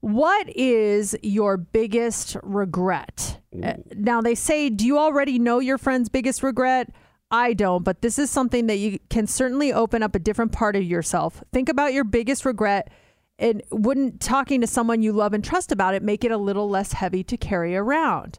What 0.00 0.48
is 0.56 1.16
your 1.22 1.56
biggest 1.56 2.36
regret? 2.42 3.38
Uh, 3.62 3.74
Now 3.94 4.20
they 4.20 4.34
say, 4.34 4.70
do 4.70 4.86
you 4.86 4.98
already 4.98 5.38
know 5.38 5.58
your 5.58 5.78
friend's 5.78 6.08
biggest 6.08 6.42
regret? 6.42 6.90
I 7.34 7.52
don't, 7.52 7.82
but 7.82 8.00
this 8.00 8.16
is 8.16 8.30
something 8.30 8.68
that 8.68 8.76
you 8.76 9.00
can 9.10 9.26
certainly 9.26 9.72
open 9.72 10.04
up 10.04 10.14
a 10.14 10.20
different 10.20 10.52
part 10.52 10.76
of 10.76 10.84
yourself. 10.84 11.42
Think 11.52 11.68
about 11.68 11.92
your 11.92 12.04
biggest 12.04 12.44
regret 12.44 12.92
and 13.40 13.60
wouldn't 13.72 14.20
talking 14.20 14.60
to 14.60 14.68
someone 14.68 15.02
you 15.02 15.10
love 15.10 15.32
and 15.32 15.42
trust 15.42 15.72
about 15.72 15.94
it 15.94 16.02
make 16.04 16.22
it 16.22 16.30
a 16.30 16.36
little 16.36 16.70
less 16.70 16.92
heavy 16.92 17.24
to 17.24 17.36
carry 17.36 17.74
around? 17.74 18.38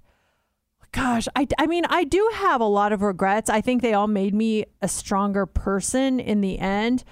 Gosh, 0.94 1.28
I, 1.36 1.46
I 1.58 1.68
mean, 1.68 1.84
I 1.90 2.06
do 2.06 2.32
have 2.36 2.62
a 2.62 2.66
lot 2.66 2.94
of 2.94 3.02
regrets. 3.02 3.50
I 3.50 3.60
think 3.60 3.82
they 3.82 3.94
all 3.94 4.08
made 4.08 4.34
me 4.34 4.64
a 4.82 4.88
stronger 4.88 5.46
person 5.46 6.22
in 6.22 6.40
the 6.40 6.58
end. 6.58 7.04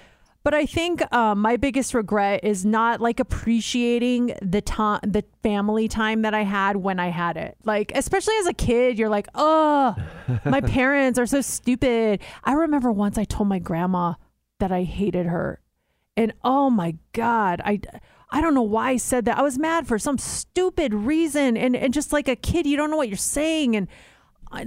But 0.44 0.52
I 0.52 0.66
think 0.66 1.02
um, 1.10 1.40
my 1.40 1.56
biggest 1.56 1.94
regret 1.94 2.44
is 2.44 2.66
not 2.66 3.00
like 3.00 3.18
appreciating 3.18 4.34
the 4.42 4.60
time, 4.60 5.00
the 5.02 5.24
family 5.42 5.88
time 5.88 6.20
that 6.20 6.34
I 6.34 6.42
had 6.42 6.76
when 6.76 7.00
I 7.00 7.08
had 7.08 7.38
it. 7.38 7.56
Like, 7.64 7.92
especially 7.94 8.36
as 8.36 8.46
a 8.46 8.52
kid, 8.52 8.98
you're 8.98 9.08
like, 9.08 9.26
oh, 9.34 9.96
my 10.44 10.60
parents 10.60 11.18
are 11.18 11.24
so 11.24 11.40
stupid. 11.40 12.20
I 12.44 12.52
remember 12.52 12.92
once 12.92 13.16
I 13.16 13.24
told 13.24 13.48
my 13.48 13.58
grandma 13.58 14.14
that 14.60 14.70
I 14.70 14.82
hated 14.82 15.24
her, 15.26 15.62
and 16.14 16.34
oh 16.44 16.70
my 16.70 16.96
god, 17.12 17.60
I. 17.64 17.80
I 18.30 18.40
don't 18.40 18.54
know 18.54 18.62
why 18.62 18.90
I 18.90 18.96
said 18.96 19.26
that. 19.26 19.38
I 19.38 19.42
was 19.42 19.60
mad 19.60 19.86
for 19.86 19.96
some 19.96 20.18
stupid 20.18 20.92
reason, 20.92 21.56
and 21.56 21.76
and 21.76 21.94
just 21.94 22.12
like 22.12 22.26
a 22.26 22.34
kid, 22.34 22.66
you 22.66 22.76
don't 22.76 22.90
know 22.90 22.96
what 22.96 23.08
you're 23.08 23.16
saying, 23.16 23.76
and 23.76 23.86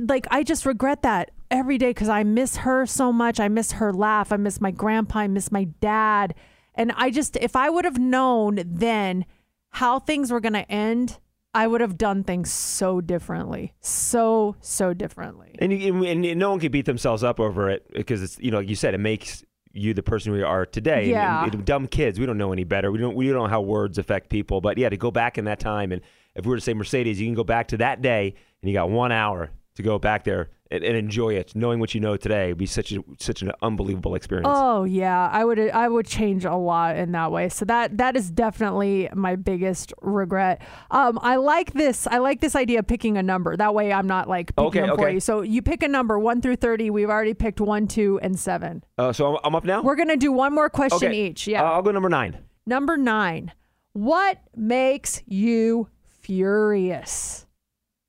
like 0.07 0.25
I 0.31 0.43
just 0.43 0.65
regret 0.65 1.01
that 1.01 1.31
every 1.51 1.77
day 1.77 1.89
because 1.89 2.09
I 2.09 2.23
miss 2.23 2.57
her 2.57 2.85
so 2.85 3.11
much. 3.11 3.39
I 3.39 3.47
miss 3.47 3.73
her 3.73 3.93
laugh. 3.93 4.31
I 4.31 4.37
miss 4.37 4.61
my 4.61 4.71
grandpa. 4.71 5.19
I 5.19 5.27
miss 5.27 5.51
my 5.51 5.65
dad. 5.65 6.35
And 6.75 6.91
I 6.95 7.09
just, 7.09 7.35
if 7.37 7.55
I 7.55 7.69
would 7.69 7.85
have 7.85 7.97
known 7.97 8.61
then 8.65 9.25
how 9.71 9.99
things 9.99 10.31
were 10.31 10.39
going 10.39 10.53
to 10.53 10.71
end, 10.71 11.19
I 11.53 11.65
would 11.65 11.81
have 11.81 11.97
done 11.97 12.23
things 12.23 12.51
so 12.51 13.01
differently. 13.01 13.73
So, 13.79 14.55
so 14.61 14.93
differently. 14.93 15.55
And, 15.59 15.73
you, 15.73 16.03
and 16.03 16.23
and 16.23 16.39
no 16.39 16.51
one 16.51 16.59
can 16.59 16.71
beat 16.71 16.85
themselves 16.85 17.23
up 17.23 17.39
over 17.39 17.69
it 17.69 17.87
because 17.93 18.21
it's 18.21 18.37
you 18.39 18.51
know 18.51 18.57
like 18.57 18.69
you 18.69 18.75
said 18.75 18.93
it 18.93 18.99
makes 18.99 19.43
you 19.71 19.93
the 19.93 20.03
person 20.03 20.33
we 20.33 20.43
are 20.43 20.65
today. 20.65 21.09
Yeah. 21.09 21.45
And, 21.45 21.55
and 21.55 21.65
dumb 21.65 21.87
kids, 21.87 22.19
we 22.19 22.25
don't 22.25 22.37
know 22.37 22.51
any 22.51 22.63
better. 22.63 22.91
We 22.91 22.99
don't 22.99 23.15
we 23.15 23.27
don't 23.27 23.35
know 23.35 23.47
how 23.47 23.61
words 23.61 23.97
affect 23.97 24.29
people. 24.29 24.61
But 24.61 24.77
yeah, 24.77 24.89
to 24.89 24.97
go 24.97 25.09
back 25.09 25.37
in 25.39 25.45
that 25.45 25.59
time 25.59 25.91
and 25.91 26.01
if 26.35 26.45
we 26.45 26.51
were 26.51 26.57
to 26.57 26.61
say 26.61 26.75
Mercedes, 26.75 27.19
you 27.19 27.25
can 27.25 27.33
go 27.33 27.43
back 27.43 27.69
to 27.69 27.77
that 27.77 28.03
day 28.03 28.35
and 28.61 28.69
you 28.69 28.73
got 28.73 28.91
one 28.91 29.11
hour 29.11 29.49
to 29.77 29.83
go 29.83 29.97
back 29.97 30.23
there 30.23 30.49
and, 30.69 30.83
and 30.83 30.97
enjoy 30.97 31.35
it, 31.35 31.55
knowing 31.55 31.79
what 31.79 31.93
you 31.95 32.01
know 32.01 32.17
today. 32.17 32.49
Would 32.49 32.57
be 32.57 32.65
such 32.65 32.91
a 32.91 33.03
such 33.19 33.41
an 33.41 33.51
unbelievable 33.61 34.15
experience. 34.15 34.49
Oh 34.51 34.83
yeah, 34.83 35.29
I 35.31 35.45
would 35.45 35.59
I 35.59 35.87
would 35.87 36.07
change 36.07 36.45
a 36.45 36.55
lot 36.55 36.97
in 36.97 37.11
that 37.13 37.31
way. 37.31 37.47
So 37.49 37.63
that 37.65 37.97
that 37.97 38.17
is 38.17 38.29
definitely 38.29 39.07
my 39.13 39.35
biggest 39.35 39.93
regret. 40.01 40.61
Um, 40.91 41.19
I 41.21 41.37
like 41.37 41.73
this. 41.73 42.07
I 42.07 42.17
like 42.17 42.41
this 42.41 42.55
idea 42.55 42.79
of 42.79 42.87
picking 42.87 43.17
a 43.17 43.23
number. 43.23 43.55
That 43.55 43.73
way, 43.73 43.93
I'm 43.93 44.07
not 44.07 44.27
like 44.27 44.55
picking 44.55 44.67
Okay, 44.67 44.79
them 44.81 44.95
for 44.95 45.05
okay. 45.05 45.13
you. 45.13 45.19
So 45.19 45.41
you 45.41 45.61
pick 45.61 45.83
a 45.83 45.87
number 45.87 46.19
one 46.19 46.41
through 46.41 46.57
thirty. 46.57 46.89
We've 46.89 47.09
already 47.09 47.33
picked 47.33 47.61
one, 47.61 47.87
two, 47.87 48.19
and 48.21 48.37
seven. 48.37 48.83
Uh, 48.97 49.13
so 49.13 49.35
I'm, 49.35 49.39
I'm 49.45 49.55
up 49.55 49.63
now. 49.63 49.81
We're 49.83 49.95
gonna 49.95 50.17
do 50.17 50.31
one 50.31 50.53
more 50.53 50.69
question 50.69 51.09
okay. 51.09 51.27
each. 51.27 51.47
Yeah. 51.47 51.63
Uh, 51.63 51.73
I'll 51.73 51.81
go 51.83 51.91
number 51.91 52.09
nine. 52.09 52.39
Number 52.65 52.97
nine. 52.97 53.53
What 53.93 54.39
makes 54.55 55.23
you 55.25 55.87
furious? 56.21 57.46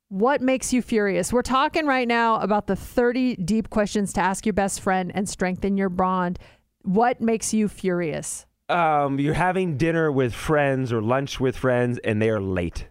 What 0.09 0.41
makes 0.41 0.73
you 0.73 0.81
furious? 0.81 1.31
We're 1.31 1.43
talking 1.43 1.85
right 1.85 2.07
now 2.07 2.39
about 2.39 2.65
the 2.65 2.75
30 2.75 3.35
deep 3.35 3.69
questions 3.69 4.11
to 4.13 4.21
ask 4.21 4.43
your 4.43 4.53
best 4.53 4.81
friend 4.81 5.11
and 5.13 5.29
strengthen 5.29 5.77
your 5.77 5.89
bond. 5.89 6.39
What 6.81 7.21
makes 7.21 7.53
you 7.53 7.67
furious? 7.67 8.47
Um, 8.69 9.19
you're 9.19 9.35
having 9.35 9.77
dinner 9.77 10.11
with 10.11 10.33
friends 10.33 10.91
or 10.91 11.01
lunch 11.03 11.39
with 11.39 11.55
friends 11.55 11.99
and 12.03 12.19
they 12.19 12.29
are 12.31 12.39
late. 12.41 12.87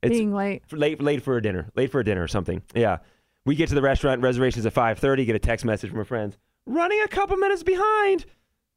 It's 0.00 0.16
Being 0.16 0.32
late. 0.32 0.62
late 0.72 1.02
late 1.02 1.22
for 1.22 1.36
a 1.36 1.42
dinner, 1.42 1.70
late 1.74 1.90
for 1.90 1.98
a 1.98 2.04
dinner 2.04 2.22
or 2.22 2.28
something. 2.28 2.62
Yeah, 2.72 2.98
we 3.44 3.56
get 3.56 3.68
to 3.70 3.74
the 3.74 3.82
restaurant, 3.82 4.22
reservations 4.22 4.64
at 4.64 4.72
five 4.72 5.00
thirty. 5.00 5.24
Get 5.24 5.34
a 5.34 5.40
text 5.40 5.64
message 5.64 5.90
from 5.90 5.98
our 5.98 6.04
friends, 6.04 6.38
running 6.66 7.00
a 7.02 7.08
couple 7.08 7.36
minutes 7.36 7.64
behind. 7.64 8.24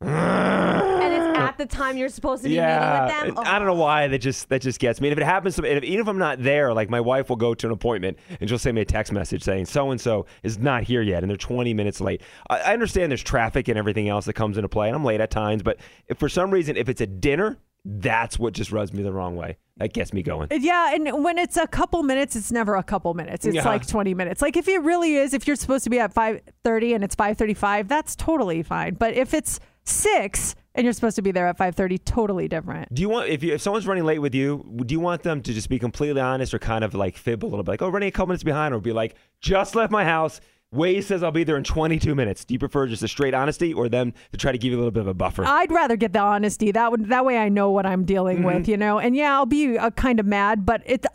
And 0.01 1.13
it's 1.13 1.25
at 1.27 1.31
the 1.62 1.75
time 1.75 1.98
you're 1.98 2.10
supposed 2.10 2.44
to 2.44 2.50
be 2.50 2.56
yeah, 2.56 3.08
meeting 3.20 3.36
with 3.36 3.36
them. 3.36 3.46
Oh. 3.46 3.50
I 3.50 3.58
don't 3.60 3.68
know 3.68 3.74
why 3.75 4.08
that 4.08 4.20
just 4.20 4.50
that 4.50 4.62
just 4.62 4.80
gets 4.80 5.00
me. 5.00 5.08
And 5.10 5.13
if 5.13 5.22
it 5.22 5.25
happens, 5.25 5.56
to, 5.56 5.63
and 5.63 5.77
if, 5.77 5.84
even 5.84 6.01
if 6.01 6.08
I'm 6.08 6.18
not 6.18 6.41
there, 6.44 6.74
like 6.74 6.89
my 6.89 7.00
wife 7.01 7.30
will 7.30 7.36
go 7.38 7.53
to 7.53 7.68
an 7.68 7.74
appointment 7.74 8.18
and 8.39 8.50
she'll 8.50 8.60
send 8.60 8.75
me 8.75 8.82
a 8.82 8.86
text 8.86 9.12
message 9.13 9.44
saying 9.44 9.65
so 9.65 9.91
and 9.91 10.00
so 10.01 10.25
is 10.44 10.58
not 10.58 10.84
here 10.84 11.01
yet, 11.01 11.24
and 11.24 11.30
they're 11.30 11.38
20 11.38 11.74
minutes 11.74 12.01
late. 12.01 12.22
I, 12.50 12.60
I 12.60 12.74
understand 12.74 13.12
there's 13.12 13.24
traffic 13.24 13.68
and 13.68 13.77
everything 13.77 14.10
else 14.10 14.25
that 14.25 14.34
comes 14.34 14.58
into 14.58 14.70
play, 14.70 14.88
and 14.88 14.96
I'm 14.96 15.06
late 15.06 15.22
at 15.22 15.32
times. 15.32 15.63
But 15.63 15.77
if 16.08 16.18
for 16.18 16.30
some 16.30 16.51
reason, 16.51 16.75
if 16.77 16.89
it's 16.89 17.01
a 17.01 17.08
dinner 17.08 17.58
That's 17.84 18.38
what 18.38 18.53
just 18.53 18.72
rubs 18.72 18.94
me 18.94 19.01
the 19.01 19.12
wrong 19.12 19.36
way. 19.36 19.58
That 19.77 19.91
gets 19.94 20.13
me 20.13 20.22
going. 20.22 20.50
Yeah, 20.51 20.94
and 20.94 21.24
when 21.24 21.39
it's 21.39 21.58
a 21.58 21.65
couple 21.65 22.03
minutes, 22.03 22.36
it's 22.36 22.51
never 22.51 22.75
a 22.75 22.84
couple 22.84 23.12
minutes. 23.15 23.44
It's 23.44 23.56
Yeah. 23.56 23.65
like 23.68 23.88
20 23.88 24.13
minutes. 24.13 24.39
Like 24.39 24.56
if 24.56 24.68
it 24.68 24.84
really 24.84 25.15
is, 25.15 25.34
if 25.34 25.48
you're 25.48 25.56
supposed 25.56 25.84
to 25.86 25.89
be 25.89 25.98
at 26.00 26.13
5:30 26.13 26.94
and 26.94 27.03
it's 27.03 27.15
5:35, 27.15 27.88
that's 27.88 28.15
totally 28.15 28.62
fine. 28.62 28.94
But 28.94 29.15
if 29.15 29.34
it's 29.34 29.60
6 29.84 30.56
and 30.74 30.84
you're 30.86 30.94
supposed 30.94 31.18
to 31.18 31.22
be 31.22 31.32
there 31.32 31.48
at 31.48 31.58
5:30, 31.58 32.00
totally 32.06 32.48
different. 32.48 32.94
Do 32.94 33.02
you 33.02 33.10
want 33.10 33.30
if 33.30 33.44
you 33.44 33.54
if 33.54 33.62
someone's 33.62 33.86
running 33.88 34.06
late 34.06 34.20
with 34.20 34.34
you, 34.34 34.64
do 34.86 34.94
you 34.94 35.00
want 35.00 35.24
them 35.24 35.42
to 35.42 35.54
just 35.54 35.68
be 35.70 35.80
completely 35.80 36.22
honest 36.22 36.54
or 36.54 36.60
kind 36.60 36.84
of 36.84 36.94
like 36.94 37.18
fib 37.18 37.44
a 37.44 37.48
little 37.48 37.64
bit, 37.64 37.72
like 37.72 37.82
oh 37.82 37.90
running 37.90 38.08
a 38.08 38.12
couple 38.12 38.28
minutes 38.28 38.44
behind, 38.44 38.74
or 38.74 38.80
be 38.80 38.94
like 38.94 39.16
just 39.42 39.76
left 39.76 39.92
my 39.92 40.06
house. 40.06 40.40
Waze 40.74 41.04
says 41.04 41.22
I'll 41.22 41.32
be 41.32 41.44
there 41.44 41.58
in 41.58 41.66
22 41.66 42.16
minutes. 42.16 42.46
Do 42.46 42.54
you 42.54 42.60
prefer 42.60 42.88
just 42.88 43.04
a 43.04 43.08
straight 43.10 43.34
honesty 43.34 43.74
or 43.74 43.90
them 43.90 44.14
to 44.32 44.38
try 44.38 44.54
to 44.54 44.58
give 44.58 44.72
you 44.72 44.78
a 44.78 44.80
little 44.80 44.92
bit 44.92 45.02
of 45.02 45.08
a 45.08 45.14
buffer? 45.14 45.44
I'd 45.46 45.70
rather 45.70 45.98
get 45.98 46.14
the 46.14 46.20
honesty. 46.22 46.72
That 46.72 46.92
would 46.92 47.10
that 47.10 47.26
way 47.26 47.38
I 47.38 47.50
know 47.50 47.72
what 47.72 47.86
I'm 47.86 48.06
dealing 48.06 48.38
Mm-hmm. 48.38 48.46
with, 48.60 48.68
you 48.70 48.78
know. 48.78 48.98
And 48.98 49.14
yeah, 49.14 49.34
I'll 49.34 49.46
be 49.46 49.78
uh, 49.78 49.90
kind 49.92 50.18
of 50.22 50.26
mad, 50.26 50.66
but 50.66 50.82
it 50.86 51.06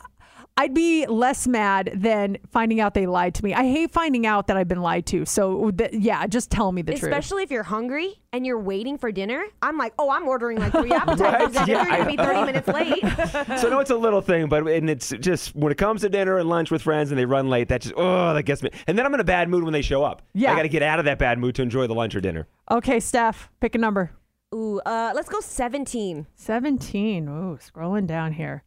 I'd 0.59 0.73
be 0.73 1.05
less 1.05 1.47
mad 1.47 1.91
than 1.93 2.39
finding 2.51 2.79
out 2.79 2.95
they 2.95 3.05
lied 3.05 3.35
to 3.35 3.43
me. 3.43 3.53
I 3.53 3.63
hate 3.63 3.91
finding 3.91 4.25
out 4.25 4.47
that 4.47 4.57
I've 4.57 4.67
been 4.67 4.81
lied 4.81 5.05
to. 5.07 5.23
So 5.25 5.69
th- 5.69 5.93
yeah, 5.93 6.25
just 6.25 6.49
tell 6.49 6.71
me 6.71 6.81
the 6.81 6.93
truth. 6.93 7.03
Especially 7.03 7.43
if 7.43 7.51
you're 7.51 7.61
hungry 7.61 8.19
and 8.33 8.43
you're 8.43 8.59
waiting 8.59 8.97
for 8.97 9.11
dinner. 9.11 9.43
I'm 9.61 9.77
like, 9.77 9.93
oh, 9.99 10.09
I'm 10.09 10.27
ordering 10.27 10.59
like 10.59 10.71
three 10.71 10.91
appetizers. 10.93 11.55
Right? 11.55 11.67
Yeah, 11.67 11.85
You're 11.85 11.97
gonna 11.97 12.05
be 12.09 12.17
30 12.17 12.45
minutes 12.45 12.67
late. 12.67 13.01
so 13.59 13.67
I 13.67 13.69
know 13.69 13.79
it's 13.79 13.91
a 13.91 13.95
little 13.95 14.21
thing, 14.21 14.47
but 14.47 14.67
and 14.67 14.89
it's 14.89 15.13
just 15.19 15.55
when 15.55 15.71
it 15.71 15.77
comes 15.77 16.01
to 16.01 16.09
dinner 16.09 16.39
and 16.39 16.49
lunch 16.49 16.71
with 16.71 16.81
friends 16.81 17.11
and 17.11 17.19
they 17.19 17.25
run 17.25 17.49
late, 17.49 17.67
that 17.67 17.81
just 17.81 17.93
oh 17.95 18.33
that 18.33 18.43
gets 18.43 18.63
me. 18.63 18.71
And 18.87 18.97
then 18.97 19.05
I'm 19.05 19.13
in 19.13 19.19
a 19.19 19.23
bad 19.25 19.49
mood 19.49 19.63
when 19.63 19.73
they 19.73 19.83
show 19.83 20.03
up. 20.03 20.23
Yeah. 20.33 20.53
I 20.53 20.55
got 20.55 20.63
to 20.63 20.69
get 20.69 20.81
out 20.81 20.97
of 20.97 21.05
that 21.05 21.19
bad 21.19 21.37
mood 21.37 21.53
to 21.55 21.61
enjoy 21.61 21.85
the 21.85 21.95
lunch 21.95 22.15
or 22.15 22.21
dinner. 22.21 22.47
Okay, 22.71 22.99
Steph, 22.99 23.49
pick 23.59 23.75
a 23.75 23.77
number. 23.77 24.11
Ooh, 24.55 24.79
uh, 24.85 25.11
let's 25.13 25.29
go 25.29 25.39
17. 25.39 26.25
17. 26.35 27.27
Ooh, 27.27 27.59
scrolling 27.61 28.07
down 28.07 28.31
here. 28.31 28.63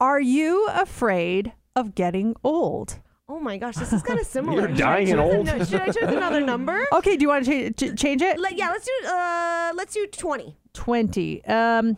Are 0.00 0.20
you 0.20 0.68
afraid 0.72 1.52
of 1.74 1.94
getting 1.94 2.34
old? 2.44 3.00
Oh 3.28 3.40
my 3.40 3.58
gosh, 3.58 3.74
this 3.76 3.92
is 3.92 4.02
kind 4.02 4.18
of 4.24 4.26
similar. 4.26 4.60
You're 4.68 4.68
Should 4.76 4.80
I 4.86 5.04
dying 5.04 5.10
and 5.10 5.20
choose 5.20 5.34
old. 5.36 5.48
ano- 5.48 5.64
should 5.64 5.80
I 5.80 5.86
choose 5.86 6.16
another 6.16 6.40
number? 6.52 6.86
Okay, 6.92 7.16
do 7.16 7.22
you 7.22 7.28
want 7.28 7.44
to 7.46 7.70
ch- 7.70 7.76
ch- 7.76 8.00
change 8.00 8.22
it? 8.22 8.38
Like, 8.40 8.56
yeah, 8.58 8.70
let's 8.70 8.86
do 8.86 9.08
uh, 9.08 9.72
let's 9.74 9.94
do 9.94 10.06
20. 10.06 10.56
20. 10.72 11.44
Um 11.46 11.96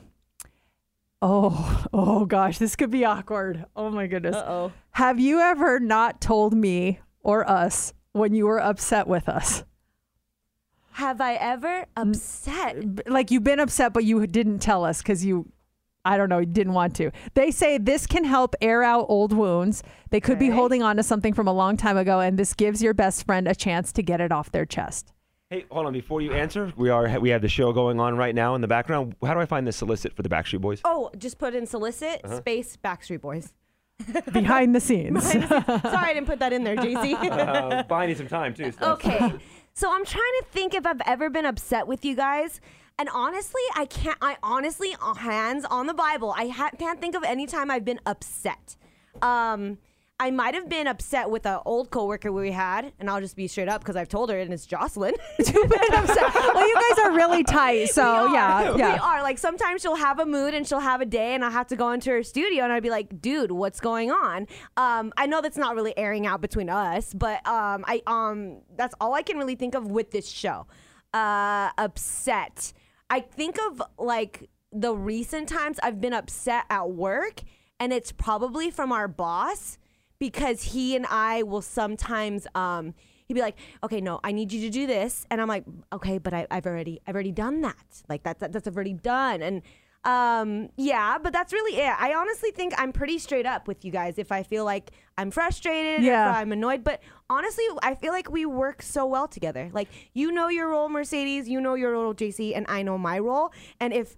Oh, 1.22 1.84
oh 1.92 2.24
gosh, 2.24 2.58
this 2.58 2.74
could 2.76 2.90
be 2.90 3.04
awkward. 3.04 3.66
Oh 3.76 3.90
my 3.90 4.06
goodness. 4.06 4.36
oh. 4.36 4.72
Have 4.92 5.20
you 5.20 5.38
ever 5.40 5.78
not 5.78 6.20
told 6.20 6.54
me 6.54 7.00
or 7.22 7.48
us 7.48 7.92
when 8.12 8.34
you 8.34 8.46
were 8.46 8.60
upset 8.60 9.06
with 9.06 9.28
us? 9.28 9.64
Have 10.92 11.20
I 11.20 11.34
ever 11.34 11.86
upset? 11.96 13.08
Like 13.08 13.30
you've 13.30 13.44
been 13.44 13.60
upset 13.60 13.92
but 13.92 14.04
you 14.04 14.26
didn't 14.26 14.58
tell 14.60 14.84
us 14.84 15.00
cuz 15.02 15.24
you 15.24 15.46
I 16.04 16.16
don't 16.16 16.28
know, 16.28 16.38
you 16.38 16.46
didn't 16.46 16.72
want 16.72 16.96
to. 16.96 17.10
They 17.34 17.50
say 17.50 17.76
this 17.78 18.06
can 18.06 18.24
help 18.24 18.54
air 18.62 18.82
out 18.82 19.06
old 19.08 19.32
wounds. 19.32 19.82
They 20.10 20.20
could 20.20 20.38
be 20.38 20.48
holding 20.48 20.82
on 20.82 20.96
to 20.96 21.02
something 21.02 21.34
from 21.34 21.46
a 21.46 21.52
long 21.52 21.76
time 21.76 21.96
ago 21.96 22.20
and 22.20 22.38
this 22.38 22.54
gives 22.54 22.82
your 22.82 22.94
best 22.94 23.26
friend 23.26 23.46
a 23.46 23.54
chance 23.54 23.92
to 23.92 24.02
get 24.02 24.20
it 24.20 24.32
off 24.32 24.50
their 24.50 24.64
chest. 24.64 25.12
Hey, 25.50 25.66
hold 25.70 25.86
on. 25.86 25.92
Before 25.92 26.20
you 26.20 26.32
answer, 26.32 26.72
we 26.76 26.90
are 26.90 27.18
we 27.18 27.30
have 27.30 27.42
the 27.42 27.48
show 27.48 27.72
going 27.72 27.98
on 28.00 28.16
right 28.16 28.34
now 28.34 28.54
in 28.54 28.60
the 28.60 28.68
background. 28.68 29.16
How 29.22 29.34
do 29.34 29.40
I 29.40 29.46
find 29.46 29.66
the 29.66 29.72
solicit 29.72 30.14
for 30.14 30.22
the 30.22 30.28
Backstreet 30.28 30.60
Boys? 30.60 30.80
Oh, 30.84 31.10
just 31.18 31.38
put 31.38 31.54
in 31.54 31.66
solicit 31.66 32.20
Uh-huh. 32.24 32.36
space 32.38 32.76
Backstreet 32.82 33.20
Boys. 33.20 33.52
Behind 34.32 34.74
the 34.74 34.80
scenes. 34.80 35.22
Sorry, 35.28 35.44
I 35.52 36.14
didn't 36.14 36.26
put 36.28 36.38
that 36.38 36.52
in 36.54 36.64
there, 36.64 36.76
JC. 36.76 37.10
Uh, 37.30 37.82
buying 37.82 38.08
you 38.10 38.14
some 38.16 38.28
time 38.28 38.54
too. 38.54 38.70
Steph. 38.72 38.88
okay. 39.04 39.32
So 39.74 39.92
I'm 39.92 40.04
trying 40.04 40.32
to 40.40 40.44
think 40.50 40.72
if 40.74 40.86
I've 40.86 41.00
ever 41.06 41.28
been 41.30 41.44
upset 41.46 41.86
with 41.86 42.04
you 42.04 42.14
guys. 42.16 42.60
And 43.00 43.08
honestly, 43.14 43.62
I 43.74 43.86
can't. 43.86 44.18
I 44.20 44.36
honestly, 44.42 44.94
uh, 45.00 45.14
hands 45.14 45.64
on 45.64 45.86
the 45.86 45.94
Bible, 45.94 46.34
I 46.36 46.48
ha- 46.48 46.68
can't 46.78 47.00
think 47.00 47.14
of 47.16 47.22
any 47.24 47.46
time 47.46 47.70
I've 47.70 47.84
been 47.84 47.98
upset. 48.04 48.76
Um, 49.22 49.78
I 50.20 50.30
might 50.30 50.52
have 50.52 50.68
been 50.68 50.86
upset 50.86 51.30
with 51.30 51.46
an 51.46 51.60
old 51.64 51.90
coworker 51.90 52.30
we 52.30 52.50
had, 52.50 52.92
and 53.00 53.08
I'll 53.08 53.22
just 53.22 53.36
be 53.36 53.48
straight 53.48 53.70
up 53.70 53.80
because 53.80 53.96
I've 53.96 54.10
told 54.10 54.28
her, 54.30 54.38
and 54.38 54.52
it's 54.52 54.66
Jocelyn. 54.66 55.14
Well, 56.54 56.68
you 56.68 56.74
guys 56.74 56.98
are 57.06 57.12
really 57.12 57.42
tight, 57.42 57.86
so 57.86 58.26
We 58.26 58.34
yeah, 58.34 58.74
yeah. 58.76 58.92
We 58.92 58.98
are. 58.98 59.22
Like 59.22 59.38
sometimes 59.38 59.80
she'll 59.80 59.94
have 59.96 60.18
a 60.18 60.26
mood 60.26 60.52
and 60.52 60.68
she'll 60.68 60.78
have 60.80 61.00
a 61.00 61.06
day, 61.06 61.32
and 61.32 61.42
I 61.42 61.50
have 61.50 61.68
to 61.68 61.76
go 61.76 61.92
into 61.92 62.10
her 62.10 62.22
studio 62.22 62.64
and 62.64 62.72
I'd 62.72 62.82
be 62.82 62.90
like, 62.90 63.22
"Dude, 63.22 63.50
what's 63.50 63.80
going 63.80 64.10
on?" 64.10 64.46
Um, 64.76 65.10
I 65.16 65.24
know 65.24 65.40
that's 65.40 65.56
not 65.56 65.74
really 65.74 65.96
airing 65.96 66.26
out 66.26 66.42
between 66.42 66.68
us, 66.68 67.14
but 67.14 67.36
um, 67.48 67.82
I 67.88 68.02
um, 68.06 68.58
that's 68.76 68.94
all 69.00 69.14
I 69.14 69.22
can 69.22 69.38
really 69.38 69.54
think 69.54 69.74
of 69.74 69.90
with 69.90 70.10
this 70.10 70.28
show. 70.28 70.66
Uh, 71.14 71.70
upset. 71.78 72.74
I 73.10 73.20
think 73.20 73.58
of 73.58 73.82
like 73.98 74.48
the 74.72 74.94
recent 74.94 75.48
times 75.48 75.80
I've 75.82 76.00
been 76.00 76.12
upset 76.12 76.64
at 76.70 76.90
work, 76.90 77.42
and 77.80 77.92
it's 77.92 78.12
probably 78.12 78.70
from 78.70 78.92
our 78.92 79.08
boss 79.08 79.78
because 80.20 80.62
he 80.62 80.94
and 80.94 81.06
I 81.06 81.42
will 81.42 81.62
sometimes 81.62 82.46
um 82.54 82.94
he'd 83.26 83.34
be 83.34 83.40
like, 83.40 83.58
okay, 83.84 84.00
no, 84.00 84.20
I 84.24 84.32
need 84.32 84.52
you 84.52 84.60
to 84.62 84.70
do 84.70 84.86
this, 84.86 85.26
and 85.30 85.40
I'm 85.40 85.48
like, 85.48 85.64
okay, 85.92 86.18
but 86.18 86.32
I, 86.32 86.46
I've 86.50 86.66
already 86.66 87.00
I've 87.06 87.14
already 87.14 87.32
done 87.32 87.60
that. 87.62 88.02
Like 88.08 88.22
that, 88.22 88.38
that 88.38 88.52
that's 88.52 88.68
already 88.68 88.94
done, 88.94 89.42
and 89.42 89.62
um 90.04 90.70
yeah, 90.76 91.18
but 91.22 91.32
that's 91.32 91.52
really 91.52 91.78
it. 91.78 91.94
I 91.98 92.14
honestly 92.14 92.50
think 92.52 92.72
I'm 92.78 92.92
pretty 92.92 93.18
straight 93.18 93.44
up 93.46 93.68
with 93.68 93.84
you 93.84 93.92
guys 93.92 94.18
if 94.18 94.32
I 94.32 94.42
feel 94.42 94.64
like 94.64 94.92
I'm 95.18 95.30
frustrated, 95.30 96.02
Yeah. 96.02 96.30
if 96.30 96.36
I'm 96.36 96.52
annoyed, 96.52 96.82
but 96.82 97.02
honestly, 97.28 97.64
I 97.82 97.94
feel 97.94 98.12
like 98.12 98.30
we 98.30 98.46
work 98.46 98.80
so 98.80 99.04
well 99.04 99.28
together. 99.28 99.68
Like 99.72 99.88
you 100.14 100.32
know 100.32 100.48
your 100.48 100.68
role, 100.68 100.88
Mercedes, 100.88 101.48
you 101.48 101.60
know 101.60 101.74
your 101.74 101.92
role, 101.92 102.14
JC, 102.14 102.56
and 102.56 102.64
I 102.68 102.82
know 102.82 102.96
my 102.96 103.18
role, 103.18 103.52
and 103.78 103.92
if 103.92 104.16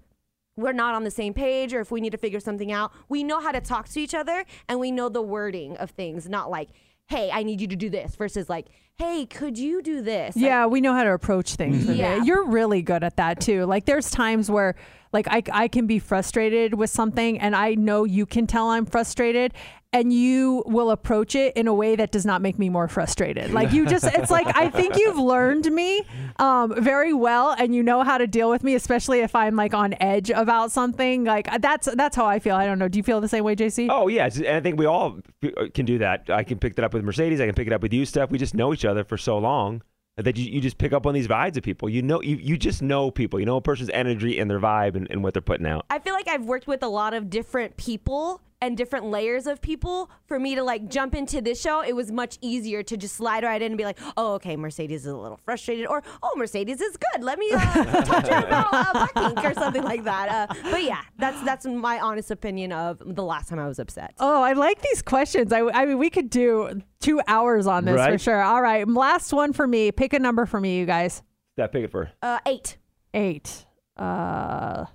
we're 0.57 0.73
not 0.73 0.95
on 0.95 1.03
the 1.03 1.11
same 1.11 1.33
page 1.35 1.73
or 1.75 1.81
if 1.81 1.91
we 1.91 2.01
need 2.01 2.11
to 2.11 2.19
figure 2.19 2.39
something 2.39 2.71
out, 2.71 2.93
we 3.09 3.25
know 3.25 3.41
how 3.41 3.51
to 3.51 3.61
talk 3.61 3.89
to 3.89 3.99
each 4.01 4.15
other 4.15 4.45
and 4.69 4.79
we 4.79 4.91
know 4.93 5.09
the 5.09 5.23
wording 5.23 5.77
of 5.79 5.91
things, 5.93 6.29
not 6.29 6.51
like, 6.51 6.69
hey, 7.09 7.31
I 7.33 7.43
need 7.43 7.59
you 7.61 7.67
to 7.69 7.77
do 7.77 7.89
this 7.89 8.17
versus 8.17 8.51
like, 8.51 8.67
hey, 8.99 9.27
could 9.27 9.59
you 9.59 9.83
do 9.83 10.01
this? 10.03 10.37
Like, 10.37 10.45
Yeah, 10.45 10.67
we 10.67 10.81
know 10.81 10.95
how 10.95 11.05
to 11.05 11.13
approach 11.13 11.57
things. 11.57 11.85
Yeah. 11.87 12.23
You're 12.23 12.45
really 12.47 12.83
good 12.83 13.03
at 13.03 13.17
that 13.17 13.41
too. 13.41 13.65
Like 13.67 13.85
there's 13.85 14.11
times 14.11 14.51
where 14.51 14.75
like 15.13 15.27
I 15.29 15.43
I 15.53 15.69
can 15.69 15.87
be 15.87 15.99
frustrated 15.99 16.75
with 16.75 16.91
something 16.91 17.39
and 17.39 17.55
I 17.57 17.75
know 17.75 18.05
you 18.05 18.27
can 18.27 18.47
tell 18.47 18.71
I'm 18.71 18.87
frustrated 18.87 19.53
and 19.95 20.11
you 20.11 20.63
will 20.67 20.91
approach 20.91 21.35
it 21.35 21.55
in 21.55 21.69
a 21.69 21.75
way 21.75 21.95
that 21.97 22.11
does 22.11 22.25
not 22.25 22.41
make 22.41 22.59
me 22.59 22.71
more 22.71 22.89
frustrated. 22.89 23.53
Like 23.53 23.73
you 23.73 23.85
just 23.87 24.07
it's 24.07 24.31
like 24.31 24.47
I 24.57 24.71
think 24.71 24.97
you've 24.97 25.19
learned 25.19 25.67
me 25.71 26.03
um 26.39 26.73
very 26.83 27.13
well 27.13 27.55
and 27.59 27.75
you 27.75 27.83
know 27.83 28.03
how 28.03 28.17
to 28.17 28.27
deal 28.27 28.49
with 28.49 28.65
me 28.65 28.75
especially 28.75 29.21
if 29.21 29.35
I'm 29.37 29.55
like 29.55 29.75
on 29.75 29.95
edge 30.01 30.31
about 30.31 30.71
something. 30.73 31.25
Like 31.25 31.61
that's 31.61 31.89
that's 31.95 32.17
how 32.17 32.25
I 32.25 32.39
feel. 32.39 32.55
I 32.57 32.65
don't 32.65 32.79
know. 32.79 32.89
Do 32.89 32.99
you 32.99 33.03
feel 33.03 33.21
the 33.21 33.29
same 33.29 33.45
way, 33.45 33.55
JC? 33.55 33.89
Oh 33.91 34.09
yeah, 34.09 34.31
and 34.35 34.47
I 34.49 34.61
think 34.61 34.79
we 34.79 34.87
all 34.87 35.19
uh, 35.45 35.67
can 35.75 35.85
do 35.85 35.99
that. 35.99 36.31
I 36.31 36.43
can 36.43 36.59
pick 36.59 36.77
that 36.77 36.85
up 36.87 36.95
with 36.95 37.05
Mercedes. 37.05 37.39
I 37.43 37.45
can 37.45 37.55
pick 37.55 37.67
it 37.67 37.75
up 37.75 37.83
with 37.83 37.93
you, 37.93 38.07
Steph. 38.07 38.31
We 38.31 38.39
just 38.39 38.55
know 38.55 38.73
each 38.73 38.82
other 38.85 39.05
for 39.05 39.17
so 39.17 39.39
long 39.39 39.83
that 40.17 40.37
you, 40.37 40.45
you 40.45 40.61
just 40.61 40.79
pick 40.79 40.93
up 40.93 41.07
on 41.07 41.15
these 41.15 41.29
vibes 41.29 41.57
of 41.57 41.63
people. 41.63 41.89
You 41.89 42.03
know, 42.03 42.21
you, 42.21 42.37
you 42.37 42.57
just 42.57 42.83
know 42.83 43.11
people. 43.11 43.41
You 43.41 43.47
know 43.47 43.57
a 43.57 43.63
person's 43.63 43.91
energy 43.91 44.39
and 44.39 44.51
their 44.51 44.61
vibe 44.61 44.95
and, 44.95 45.11
and 45.11 45.23
what 45.23 45.35
they're 45.35 45.43
putting 45.43 45.67
out. 45.67 45.87
I 45.91 45.99
feel 45.99 46.15
like 46.15 46.29
I've 46.29 46.45
worked 46.45 46.67
with 46.67 46.83
a 46.83 46.89
lot 46.89 47.15
of 47.15 47.31
different 47.31 47.77
people 47.77 48.41
and 48.63 48.77
different 48.77 49.05
layers 49.07 49.47
of 49.47 49.61
people. 49.61 50.11
For 50.27 50.39
me 50.39 50.55
to 50.55 50.63
like 50.63 50.89
jump 50.89 51.15
into 51.15 51.43
this 51.43 51.61
show, 51.61 51.83
it 51.83 51.95
was 51.95 52.11
much 52.11 52.39
easier 52.41 52.83
to 52.85 52.97
just 52.97 53.17
slide 53.17 53.43
right 53.43 53.61
in 53.61 53.73
and 53.73 53.77
be 53.77 53.85
like, 53.85 53.99
oh, 54.17 54.35
okay, 54.35 54.57
Mercedes 54.57 55.03
is 55.03 55.13
a 55.13 55.17
little 55.17 55.37
frustrated, 55.37 55.87
or 55.89 56.03
oh, 56.23 56.33
Mercedes 56.37 56.81
is 56.81 56.97
good. 56.97 57.25
Let 57.25 57.39
me 57.39 57.51
uh, 57.53 58.03
talk 58.05 58.25
to 58.25 58.35
her 58.35 58.47
about 58.47 58.73
uh, 58.73 58.85
Blackpink 58.95 59.51
or 59.51 59.55
something 59.55 59.83
like 59.83 60.05
that. 60.05 60.29
Uh, 60.51 60.55
but 60.71 60.85
yeah, 60.85 61.03
that's 61.19 61.43
that's 61.43 61.67
my 61.67 61.99
honest 62.01 62.31
opinion 62.31 62.73
of 62.73 63.03
the 63.05 63.25
last 63.25 63.49
time 63.49 63.59
I 63.59 63.67
was 63.67 63.81
upset. 63.81 64.15
Oh, 64.21 64.43
I 64.43 64.53
like 64.53 64.81
these 64.81 65.03
questions. 65.03 65.53
I, 65.53 65.63
I 65.63 65.85
mean, 65.85 65.99
we 65.99 66.09
could 66.09 66.31
do 66.31 66.81
two 67.01 67.21
hours 67.27 67.67
on 67.67 67.85
this 67.85 68.01
for 68.01 68.19
sure. 68.19 68.43
All 68.43 68.63
right, 68.63 68.87
last 68.89 69.33
one 69.33 69.53
for 69.53 69.67
me. 69.67 69.91
Pick 69.91 70.13
a 70.13 70.21
number 70.21 70.47
for 70.47 70.61
me, 70.61 70.79
you 70.79 70.87
guys. 70.87 71.23
Steph, 71.55 71.73
pick 71.73 71.85
it 71.85 71.91
for. 71.91 72.11
Uh, 72.23 72.39
eight. 72.47 72.79
Eight. 73.13 73.67
Uh, 73.97 74.87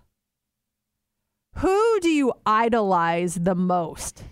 who 1.57 1.99
do 2.01 2.09
you 2.09 2.33
idolize 2.45 3.35
the 3.35 3.55
most? 3.55 4.23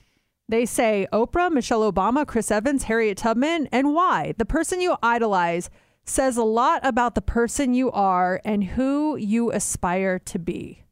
They 0.47 0.65
say 0.65 1.07
Oprah, 1.11 1.51
Michelle 1.51 1.91
Obama, 1.91 2.25
Chris 2.27 2.51
Evans, 2.51 2.83
Harriet 2.83 3.17
Tubman, 3.17 3.67
and 3.71 3.93
why? 3.93 4.35
The 4.37 4.45
person 4.45 4.79
you 4.79 4.95
idolize 5.01 5.69
says 6.03 6.37
a 6.37 6.43
lot 6.43 6.85
about 6.85 7.15
the 7.15 7.21
person 7.21 7.73
you 7.73 7.91
are 7.91 8.39
and 8.45 8.63
who 8.63 9.15
you 9.15 9.51
aspire 9.51 10.19
to 10.19 10.37
be. 10.37 10.83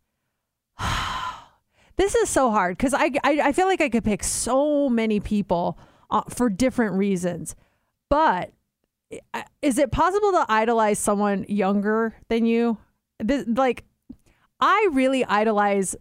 this 1.98 2.16
is 2.16 2.30
so 2.30 2.50
hard 2.50 2.78
because 2.78 2.96
I, 2.96 3.12
I 3.24 3.42
I 3.42 3.52
feel 3.52 3.68
like 3.68 3.82
I 3.82 3.90
could 3.90 4.04
pick 4.04 4.24
so 4.24 4.90
many 4.90 5.20
people 5.20 5.78
uh, 6.10 6.24
for 6.30 6.50
different 6.50 6.96
reasons, 6.96 7.56
but 8.10 8.52
is 9.62 9.78
it 9.78 9.92
possible 9.92 10.32
to 10.32 10.46
idolize 10.50 10.98
someone 10.98 11.46
younger 11.48 12.16
than 12.30 12.48
you? 12.48 12.78
This, 13.20 13.46
like, 13.48 13.84
I 14.60 14.90
really 14.92 15.24
idolize 15.26 15.96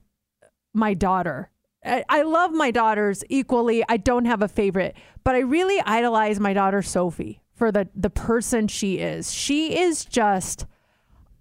my 0.73 0.95
daughter. 0.95 1.51
I, 1.85 2.23
love 2.23 2.53
my 2.53 2.71
daughters 2.71 3.25
equally. 3.29 3.85
I 3.89 3.97
don't 3.97 4.27
have 4.27 4.41
a 4.41 4.49
favorite, 4.49 4.95
but 5.25 5.35
I 5.35 5.41
really 5.41 5.81
idolize 5.85 6.39
my 6.39 6.53
daughter 6.53 6.81
Sophie 6.81 7.43
for 7.55 7.73
the 7.73 7.89
the 7.95 8.11
person 8.11 8.69
she 8.69 8.99
is. 8.99 9.33
She 9.33 9.79
is 9.79 10.05
just, 10.05 10.67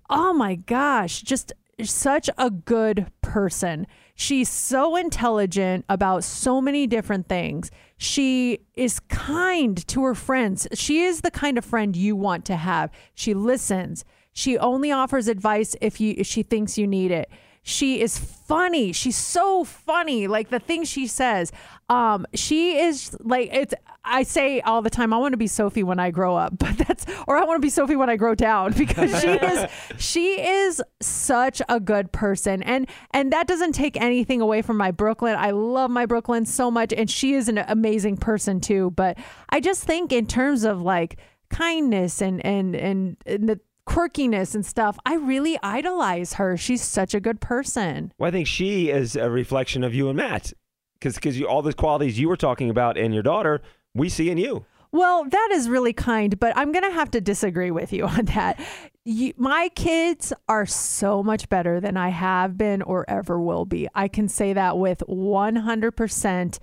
oh 0.10 0.34
my 0.34 0.56
gosh, 0.56 1.22
just 1.22 1.54
such 1.84 2.30
a 2.38 2.50
good 2.50 3.12
person. 3.22 3.88
She's 4.16 4.50
so 4.50 4.96
intelligent 4.96 5.86
about 5.90 6.24
so 6.24 6.62
many 6.62 6.86
different 6.86 7.28
things. 7.28 7.72
She 7.98 8.60
is 8.76 9.00
kind 9.00 9.86
to 9.88 10.04
her 10.04 10.16
friends. 10.16 10.68
She 10.74 11.02
is 11.02 11.22
the 11.22 11.32
kind 11.32 11.58
of 11.58 11.66
friend 11.66 11.96
you 11.96 12.16
want 12.16 12.46
to 12.46 12.56
have. 12.56 12.92
She 13.14 13.34
listens. 13.34 14.06
She 14.34 14.58
only 14.58 14.92
offers 14.92 15.28
advice 15.28 15.76
if 15.82 16.00
you 16.00 16.14
if 16.18 16.28
she 16.28 16.44
thinks 16.44 16.78
you 16.78 16.88
need 16.88 17.12
it. 17.12 17.30
She 17.64 18.02
is 18.02 18.18
funny. 18.18 18.92
She's 18.92 19.18
so 19.18 19.64
funny. 19.64 20.28
Like 20.28 20.50
the 20.50 20.60
things 20.60 20.90
she 20.90 21.06
says. 21.06 21.52
Um, 21.90 22.26
she 22.34 22.80
is 22.80 23.16
like 23.20 23.50
it's. 23.54 23.74
I 24.04 24.24
say 24.24 24.62
all 24.62 24.82
the 24.82 24.90
time, 24.90 25.14
I 25.14 25.18
want 25.18 25.34
to 25.34 25.38
be 25.38 25.46
Sophie 25.46 25.84
when 25.84 26.00
I 26.00 26.10
grow 26.10 26.36
up, 26.36 26.58
but 26.58 26.76
that's 26.78 27.06
or 27.28 27.38
I 27.38 27.44
want 27.44 27.58
to 27.58 27.62
be 27.62 27.70
Sophie 27.70 27.96
when 27.96 28.10
I 28.10 28.16
grow 28.16 28.34
down 28.34 28.72
because 28.78 29.22
she 29.22 29.30
is 29.30 29.70
she 29.98 30.42
is 30.42 30.82
such 31.02 31.62
a 31.70 31.80
good 31.80 32.12
person, 32.12 32.64
and 32.64 32.88
and 33.12 33.32
that 33.32 33.46
doesn't 33.46 33.74
take 33.74 34.00
anything 34.02 34.42
away 34.42 34.64
from 34.64 34.78
my 34.78 34.90
Brooklyn. 34.90 35.36
I 35.38 35.52
love 35.52 35.92
my 35.92 36.08
Brooklyn 36.08 36.46
so 36.46 36.72
much, 36.72 36.92
and 36.94 37.10
she 37.10 37.34
is 37.34 37.48
an 37.48 37.60
amazing 37.60 38.18
person 38.18 38.60
too. 38.60 38.92
But 38.92 39.18
I 39.50 39.60
just 39.60 39.84
think 39.84 40.12
in 40.12 40.26
terms 40.26 40.64
of 40.64 40.82
like 40.82 41.18
kindness 41.50 42.22
and 42.22 42.44
and 42.44 42.76
and, 42.76 43.18
and 43.28 43.50
the 43.50 43.60
quirkiness 43.88 44.56
and 44.56 44.66
stuff. 44.66 44.98
I 45.06 45.16
really 45.16 45.58
idolize 45.64 46.34
her. 46.34 46.58
She's 46.58 46.82
such 46.82 47.14
a 47.14 47.20
good 47.20 47.42
person. 47.42 48.14
Well, 48.18 48.28
I 48.28 48.32
think 48.32 48.48
she 48.48 48.90
is 48.90 49.16
a 49.16 49.30
reflection 49.30 49.84
of 49.84 49.94
you 49.94 50.10
and 50.10 50.18
Matt, 50.18 50.54
because 51.00 51.16
because 51.16 51.42
all 51.42 51.62
the 51.62 51.74
qualities 51.74 52.20
you 52.20 52.30
were 52.30 52.38
talking 52.38 52.70
about 52.70 52.98
in 52.98 53.12
your 53.14 53.24
daughter, 53.24 53.62
we 53.94 54.10
see 54.10 54.30
in 54.30 54.38
you. 54.38 54.66
Well, 54.94 55.24
that 55.24 55.50
is 55.54 55.70
really 55.70 55.94
kind, 55.94 56.38
but 56.38 56.56
I'm 56.58 56.74
going 56.74 56.84
to 56.84 56.92
have 56.92 57.12
to 57.12 57.22
disagree 57.22 57.72
with 57.72 57.94
you 57.94 58.06
on 58.08 58.26
that. 58.26 58.60
You, 59.06 59.34
my 59.38 59.70
kids 59.70 60.34
are 60.48 60.66
so 60.66 61.24
much 61.24 61.50
better 61.50 61.80
than 61.80 61.98
I 61.98 62.10
have 62.10 62.58
been 62.58 62.82
or 62.82 63.10
ever 63.10 63.40
will 63.40 63.66
be. 63.66 63.88
I 63.96 64.08
can 64.08 64.28
say 64.28 64.54
that 64.54 64.78
with 64.78 65.02
100% 65.08 66.60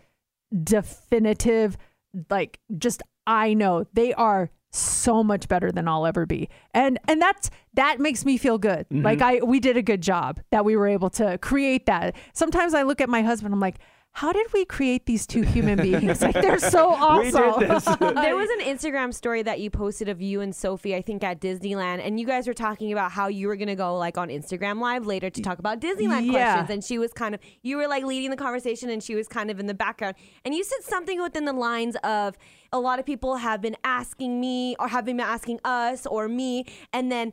definitive, 0.63 1.77
like, 2.31 2.61
just 2.77 3.03
I 3.27 3.55
know 3.55 3.87
they 3.93 4.15
are 4.15 4.51
so 4.71 5.25
much 5.25 5.49
better 5.49 5.73
than 5.73 5.89
I'll 5.89 6.07
ever 6.07 6.27
be. 6.27 6.49
And 6.75 6.99
and 7.09 7.21
that's 7.21 7.51
that 7.75 8.01
makes 8.01 8.25
me 8.25 8.37
feel 8.37 8.59
good. 8.59 8.87
Mm-hmm. 8.89 9.03
Like 9.03 9.23
I 9.23 9.41
we 9.43 9.61
did 9.61 9.77
a 9.77 9.83
good 9.83 10.03
job 10.03 10.41
that 10.51 10.65
we 10.65 10.77
were 10.77 10.89
able 10.89 11.11
to 11.11 11.39
create 11.39 11.87
that. 11.87 12.15
Sometimes 12.33 12.75
I 12.75 12.83
look 12.83 13.01
at 13.01 13.09
my 13.09 13.23
husband 13.23 13.55
I'm 13.55 13.61
like 13.61 13.79
how 14.13 14.33
did 14.33 14.53
we 14.53 14.65
create 14.65 15.07
these 15.07 15.27
two 15.29 15.43
human 15.43 15.77
beings? 15.83 16.21
Like 16.21 16.35
they're 16.35 16.59
so 16.59 16.91
We 17.21 17.27
did 17.31 17.35
awesome. 17.37 17.69
this. 17.69 17.85
there 18.15 18.35
was 18.35 18.51
an 18.51 18.61
Instagram 18.61 19.15
story 19.15 19.43
that 19.45 19.61
you 19.61 19.71
posted 19.71 20.09
of 20.09 20.21
you 20.21 20.41
and 20.41 20.55
Sophie, 20.55 20.95
I 20.97 21.03
think 21.03 21.23
at 21.23 21.41
Disneyland, 21.41 22.01
and 22.05 22.19
you 22.19 22.27
guys 22.27 22.49
were 22.49 22.55
talking 22.55 22.91
about 22.93 23.13
how 23.13 23.29
you 23.29 23.47
were 23.47 23.55
gonna 23.55 23.77
go 23.77 23.97
like 23.97 24.19
on 24.19 24.29
Instagram 24.29 24.81
Live 24.81 25.07
later 25.07 25.31
to 25.31 25.41
talk 25.43 25.61
about 25.61 25.81
Disneyland 25.81 26.27
Yeah. 26.33 26.55
questions, 26.55 26.71
and 26.71 26.83
she 26.85 26.99
was 26.99 27.13
kind 27.13 27.35
of 27.35 27.41
you 27.63 27.77
were 27.77 27.87
like 27.87 28.03
leading 28.05 28.31
the 28.31 28.37
conversation, 28.37 28.91
and 28.91 29.03
she 29.03 29.15
was 29.15 29.29
kind 29.29 29.51
of 29.51 29.61
in 29.61 29.67
the 29.67 29.75
background, 29.75 30.17
and 30.45 30.53
you 30.55 30.65
said 30.65 30.83
something 30.83 31.23
within 31.23 31.45
the 31.45 31.53
lines 31.53 31.95
of 32.03 32.37
a 32.73 32.81
lot 32.81 32.99
of 32.99 33.07
people 33.07 33.37
have 33.37 33.61
been 33.61 33.77
asking 33.85 34.41
me 34.41 34.75
or 34.81 34.89
have 34.89 35.05
been 35.05 35.21
asking 35.21 35.61
us 35.65 36.07
or 36.07 36.29
me, 36.29 36.65
and 36.93 37.13
then. 37.13 37.33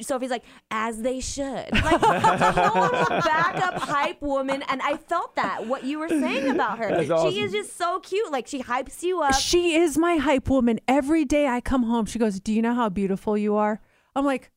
Sophie's 0.00 0.30
like, 0.30 0.44
as 0.70 1.02
they 1.02 1.20
should. 1.20 1.70
Like, 1.72 2.00
total 2.00 3.20
backup 3.20 3.74
hype 3.74 4.22
woman. 4.22 4.62
And 4.68 4.80
I 4.82 4.96
felt 4.96 5.36
that, 5.36 5.66
what 5.66 5.84
you 5.84 5.98
were 5.98 6.08
saying 6.08 6.48
about 6.48 6.78
her. 6.78 6.88
That's 6.88 7.06
She 7.06 7.12
awesome. 7.12 7.44
is 7.44 7.52
just 7.52 7.76
so 7.76 8.00
cute. 8.00 8.32
Like, 8.32 8.46
she 8.46 8.62
hypes 8.62 9.02
you 9.02 9.20
up. 9.20 9.34
She 9.34 9.76
is 9.76 9.98
my 9.98 10.16
hype 10.16 10.48
woman. 10.48 10.80
Every 10.88 11.24
day 11.26 11.46
I 11.46 11.60
come 11.60 11.82
home, 11.82 12.06
she 12.06 12.18
goes, 12.18 12.40
Do 12.40 12.52
you 12.52 12.62
know 12.62 12.74
how 12.74 12.88
beautiful 12.88 13.36
you 13.36 13.56
are? 13.56 13.80
I'm 14.14 14.24
like, 14.24 14.50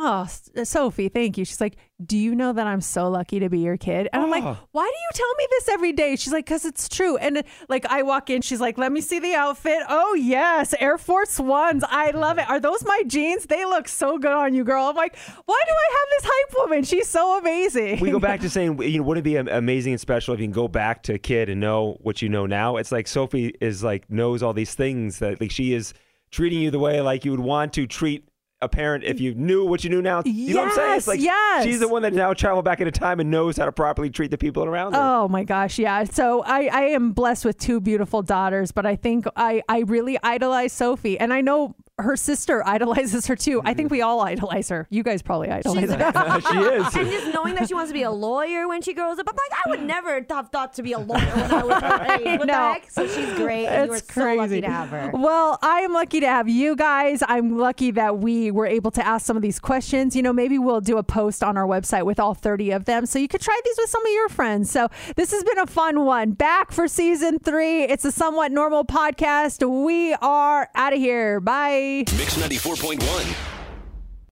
Oh, 0.00 0.28
Sophie, 0.64 1.08
thank 1.08 1.36
you. 1.36 1.44
She's 1.44 1.60
like, 1.60 1.76
Do 2.04 2.16
you 2.16 2.34
know 2.34 2.52
that 2.52 2.66
I'm 2.66 2.80
so 2.80 3.08
lucky 3.08 3.40
to 3.40 3.48
be 3.48 3.58
your 3.58 3.76
kid? 3.76 4.08
And 4.12 4.22
I'm 4.22 4.30
like, 4.30 4.44
Oh. 4.44 4.56
Why 4.72 4.84
do 4.84 4.88
you 4.92 5.10
tell 5.12 5.34
me 5.36 5.46
this 5.50 5.68
every 5.68 5.92
day? 5.92 6.14
She's 6.16 6.32
like, 6.32 6.44
Because 6.44 6.64
it's 6.64 6.88
true. 6.88 7.16
And 7.16 7.38
uh, 7.38 7.42
like, 7.68 7.84
I 7.86 8.02
walk 8.02 8.30
in, 8.30 8.40
she's 8.42 8.60
like, 8.60 8.78
Let 8.78 8.92
me 8.92 9.00
see 9.00 9.18
the 9.18 9.34
outfit. 9.34 9.82
Oh, 9.88 10.14
yes, 10.14 10.74
Air 10.78 10.98
Force 10.98 11.40
Ones. 11.40 11.82
I 11.88 12.12
love 12.12 12.38
it. 12.38 12.48
Are 12.48 12.60
those 12.60 12.84
my 12.84 13.02
jeans? 13.06 13.46
They 13.46 13.64
look 13.64 13.88
so 13.88 14.18
good 14.18 14.30
on 14.32 14.54
you, 14.54 14.62
girl. 14.62 14.84
I'm 14.84 14.96
like, 14.96 15.16
Why 15.46 15.60
do 15.66 15.72
I 15.72 15.88
have 15.90 16.08
this 16.22 16.30
hype 16.32 16.54
woman? 16.58 16.84
She's 16.84 17.08
so 17.08 17.38
amazing. 17.38 18.00
we 18.00 18.10
go 18.10 18.20
back 18.20 18.40
to 18.40 18.50
saying, 18.58 18.80
you 18.82 18.98
know, 18.98 19.02
wouldn't 19.04 19.26
it 19.26 19.30
be 19.30 19.36
amazing 19.36 19.92
and 19.94 20.00
special 20.00 20.32
if 20.34 20.40
you 20.40 20.46
can 20.46 20.52
go 20.52 20.68
back 20.68 21.02
to 21.04 21.14
a 21.14 21.18
kid 21.18 21.48
and 21.48 21.60
know 21.60 21.96
what 22.02 22.22
you 22.22 22.28
know 22.28 22.46
now? 22.46 22.76
It's 22.76 22.92
like 22.92 23.08
Sophie 23.08 23.54
is 23.60 23.82
like 23.82 24.08
knows 24.10 24.42
all 24.42 24.52
these 24.52 24.74
things 24.74 25.18
that 25.18 25.40
like 25.40 25.50
she 25.50 25.72
is 25.74 25.92
treating 26.30 26.60
you 26.60 26.70
the 26.70 26.78
way 26.78 27.00
like 27.00 27.24
you 27.24 27.30
would 27.30 27.40
want 27.40 27.72
to 27.72 27.86
treat 27.86 28.27
a 28.60 28.68
parent 28.68 29.04
if 29.04 29.20
you 29.20 29.34
knew 29.34 29.64
what 29.64 29.84
you 29.84 29.90
knew 29.90 30.02
now. 30.02 30.22
You 30.24 30.54
know 30.54 30.62
what 30.62 30.70
I'm 30.70 30.74
saying? 30.74 30.96
It's 30.96 31.06
Yes, 31.06 31.06
like 31.06 31.20
yes. 31.20 31.64
she's 31.64 31.78
the 31.80 31.86
one 31.88 32.02
that 32.02 32.12
now 32.12 32.34
traveled 32.34 32.64
back 32.64 32.80
into 32.80 32.90
time 32.90 33.20
and 33.20 33.30
knows 33.30 33.56
how 33.56 33.64
to 33.66 33.72
properly 33.72 34.10
treat 34.10 34.30
the 34.30 34.38
people 34.38 34.64
around 34.64 34.94
her. 34.94 35.00
Oh 35.00 35.28
my 35.28 35.44
gosh, 35.44 35.78
yeah. 35.78 36.02
So 36.04 36.42
I, 36.42 36.66
I 36.66 36.80
am 36.86 37.12
blessed 37.12 37.44
with 37.44 37.58
two 37.58 37.80
beautiful 37.80 38.22
daughters, 38.22 38.72
but 38.72 38.84
I 38.84 38.96
think 38.96 39.26
I, 39.36 39.62
I 39.68 39.80
really 39.80 40.18
idolize 40.22 40.72
Sophie. 40.72 41.18
And 41.20 41.32
I 41.32 41.40
know 41.40 41.76
her 41.98 42.16
sister 42.16 42.62
idolizes 42.66 43.26
her 43.26 43.36
too. 43.36 43.60
I 43.64 43.74
think 43.74 43.90
we 43.90 44.02
all 44.02 44.20
idolize 44.20 44.68
her. 44.68 44.86
You 44.90 45.02
guys 45.02 45.22
probably 45.22 45.50
idolize 45.50 45.80
She's 45.80 45.90
her. 45.92 46.40
she 46.50 46.58
is. 46.58 46.94
and 46.96 47.10
just 47.10 47.34
knowing 47.34 47.54
that 47.56 47.68
she 47.68 47.74
wants 47.74 47.90
to 47.90 47.94
be 47.94 48.02
a 48.02 48.10
lawyer 48.10 48.68
when 48.68 48.82
she 48.82 48.94
grows 48.94 49.18
up, 49.18 49.26
I'm 49.28 49.34
like, 49.36 49.60
I 49.66 49.70
would 49.70 49.82
never 49.82 50.14
have 50.30 50.48
thought 50.50 50.74
to 50.74 50.82
be 50.82 50.92
a 50.92 50.98
lawyer 50.98 51.18
when 51.20 51.50
I 51.52 51.64
was 51.64 51.82
her 51.82 52.12
age. 52.14 52.24
What 52.24 52.40
the 52.40 52.46
know. 52.46 52.72
heck? 52.72 52.90
So 52.90 53.06
she's 53.06 53.32
great, 53.34 53.66
and 53.66 53.86
you 53.86 53.92
are 53.92 53.96
It's 53.96 54.14
so 54.14 54.20
lucky 54.22 54.36
crazy. 54.38 54.60
to 54.62 54.70
have 54.70 54.88
her. 54.90 55.10
Well, 55.14 55.58
I 55.62 55.80
am 55.80 55.92
lucky 55.92 56.20
to 56.20 56.26
have 56.28 56.48
you 56.48 56.76
guys. 56.76 57.22
I'm 57.26 57.58
lucky 57.58 57.90
that 57.92 58.18
we 58.18 58.50
were 58.50 58.66
able 58.66 58.90
to 58.92 59.06
ask 59.06 59.26
some 59.26 59.36
of 59.36 59.42
these 59.42 59.58
questions. 59.58 60.14
You 60.14 60.22
know, 60.22 60.32
maybe 60.32 60.58
we'll 60.58 60.80
do 60.80 60.98
a 60.98 61.02
post 61.02 61.42
on 61.42 61.56
our 61.56 61.66
website 61.66 62.04
with 62.04 62.20
all 62.20 62.34
30 62.34 62.70
of 62.72 62.84
them. 62.84 63.06
So 63.06 63.18
you 63.18 63.28
could 63.28 63.40
try 63.40 63.58
these 63.64 63.76
with 63.78 63.90
some 63.90 64.04
of 64.04 64.12
your 64.12 64.28
friends. 64.28 64.70
So 64.70 64.88
this 65.16 65.30
has 65.32 65.42
been 65.44 65.58
a 65.58 65.66
fun 65.66 66.04
one. 66.04 66.32
Back 66.32 66.72
for 66.72 66.86
season 66.88 67.38
three. 67.38 67.82
It's 67.84 68.04
a 68.04 68.12
somewhat 68.12 68.52
normal 68.52 68.84
podcast. 68.84 69.68
We 69.68 70.14
are 70.14 70.68
out 70.74 70.92
of 70.92 70.98
here. 70.98 71.40
Mix 71.88 72.36
94.1. 72.36 73.57